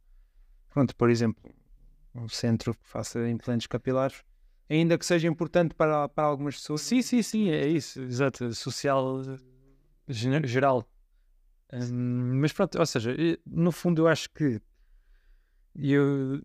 Pronto, 0.69 0.95
por 0.95 1.11
exemplo, 1.11 1.43
um 2.15 2.27
centro 2.27 2.73
que 2.73 2.87
faça 2.87 3.29
implantes 3.29 3.67
capilares, 3.67 4.23
ainda 4.67 4.97
que 4.97 5.05
seja 5.05 5.27
importante 5.27 5.75
para, 5.75 6.09
para 6.09 6.23
algumas 6.25 6.55
pessoas. 6.55 6.81
Sim, 6.81 7.03
sim, 7.03 7.21
sim, 7.21 7.49
é 7.49 7.67
isso, 7.67 8.01
exato, 8.01 8.51
social 8.53 9.21
geral. 10.07 10.87
Hum, 11.71 12.39
mas 12.41 12.51
pronto, 12.51 12.79
ou 12.79 12.85
seja, 12.85 13.15
no 13.45 13.71
fundo 13.71 14.03
eu 14.03 14.07
acho 14.07 14.27
que 14.31 14.59
eu, 15.75 16.41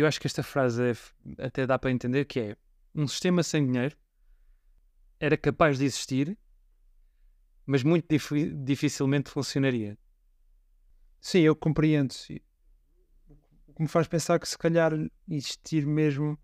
eu 0.00 0.06
acho 0.06 0.20
que 0.20 0.26
esta 0.26 0.42
frase 0.42 0.82
é 0.90 1.44
até 1.44 1.66
dá 1.66 1.78
para 1.78 1.90
entender 1.90 2.24
que 2.24 2.40
é 2.40 2.56
um 2.94 3.06
sistema 3.06 3.42
sem 3.42 3.66
dinheiro 3.66 3.96
era 5.18 5.36
capaz 5.36 5.78
de 5.78 5.84
existir, 5.84 6.36
mas 7.64 7.82
muito 7.84 8.06
difi- 8.08 8.50
dificilmente 8.52 9.30
funcionaria. 9.30 9.96
Sim, 11.20 11.40
eu 11.40 11.54
compreendo. 11.54 12.12
E 12.28 12.42
O 13.68 13.74
que 13.74 13.82
me 13.82 13.88
faz 13.88 14.08
pensar 14.08 14.38
que 14.40 14.48
se 14.48 14.58
calhar 14.58 14.92
existir 15.28 15.86
mesmo 15.86 16.36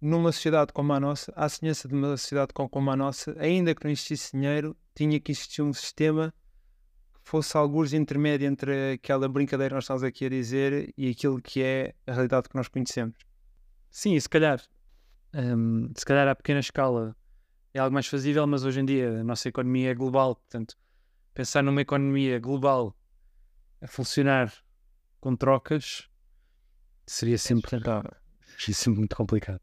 numa 0.00 0.32
sociedade 0.32 0.72
como 0.72 0.92
a 0.92 1.00
nossa, 1.00 1.32
à 1.36 1.48
semelhança 1.48 1.86
de 1.86 1.94
uma 1.94 2.16
sociedade 2.16 2.52
com- 2.54 2.68
como 2.68 2.90
a 2.90 2.96
nossa, 2.96 3.34
ainda 3.38 3.74
que 3.74 3.84
não 3.84 3.90
existisse 3.90 4.32
dinheiro, 4.32 4.76
tinha 4.94 5.20
que 5.20 5.32
existir 5.32 5.62
um 5.62 5.72
sistema 5.72 6.32
fosse 7.24 7.56
alguns 7.56 7.94
intermédio 7.94 8.46
entre 8.46 8.92
aquela 8.92 9.26
brincadeira 9.28 9.70
que 9.70 9.74
nós 9.74 9.84
estamos 9.84 10.02
aqui 10.02 10.26
a 10.26 10.28
dizer 10.28 10.92
e 10.96 11.08
aquilo 11.08 11.40
que 11.40 11.62
é 11.62 11.94
a 12.06 12.12
realidade 12.12 12.48
que 12.48 12.54
nós 12.54 12.68
conhecemos. 12.68 13.16
Sim, 13.90 14.14
e 14.14 14.20
se 14.20 14.28
calhar, 14.28 14.62
hum, 15.34 15.90
se 15.96 16.04
calhar 16.04 16.28
à 16.28 16.34
pequena 16.34 16.60
escala 16.60 17.16
é 17.72 17.80
algo 17.80 17.94
mais 17.94 18.06
fazível, 18.06 18.46
mas 18.46 18.64
hoje 18.64 18.80
em 18.80 18.84
dia 18.84 19.20
a 19.20 19.24
nossa 19.24 19.48
economia 19.48 19.90
é 19.90 19.94
global, 19.94 20.36
portanto, 20.36 20.76
pensar 21.32 21.62
numa 21.62 21.80
economia 21.80 22.38
global 22.38 22.94
a 23.80 23.86
funcionar 23.86 24.52
com 25.18 25.34
trocas 25.34 26.08
seria 27.06 27.38
sempre, 27.38 27.70
seria 28.58 28.74
sempre 28.74 28.98
muito 28.98 29.16
complicado. 29.16 29.60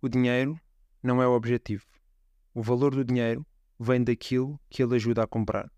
O 0.00 0.08
dinheiro 0.08 0.58
não 1.02 1.20
é 1.22 1.28
o 1.28 1.32
objetivo. 1.32 1.84
O 2.54 2.62
valor 2.62 2.94
do 2.94 3.04
dinheiro 3.04 3.44
vem 3.78 4.02
daquilo 4.02 4.58
que 4.68 4.82
ele 4.82 4.96
ajuda 4.96 5.22
a 5.22 5.26
comprar. 5.26 5.70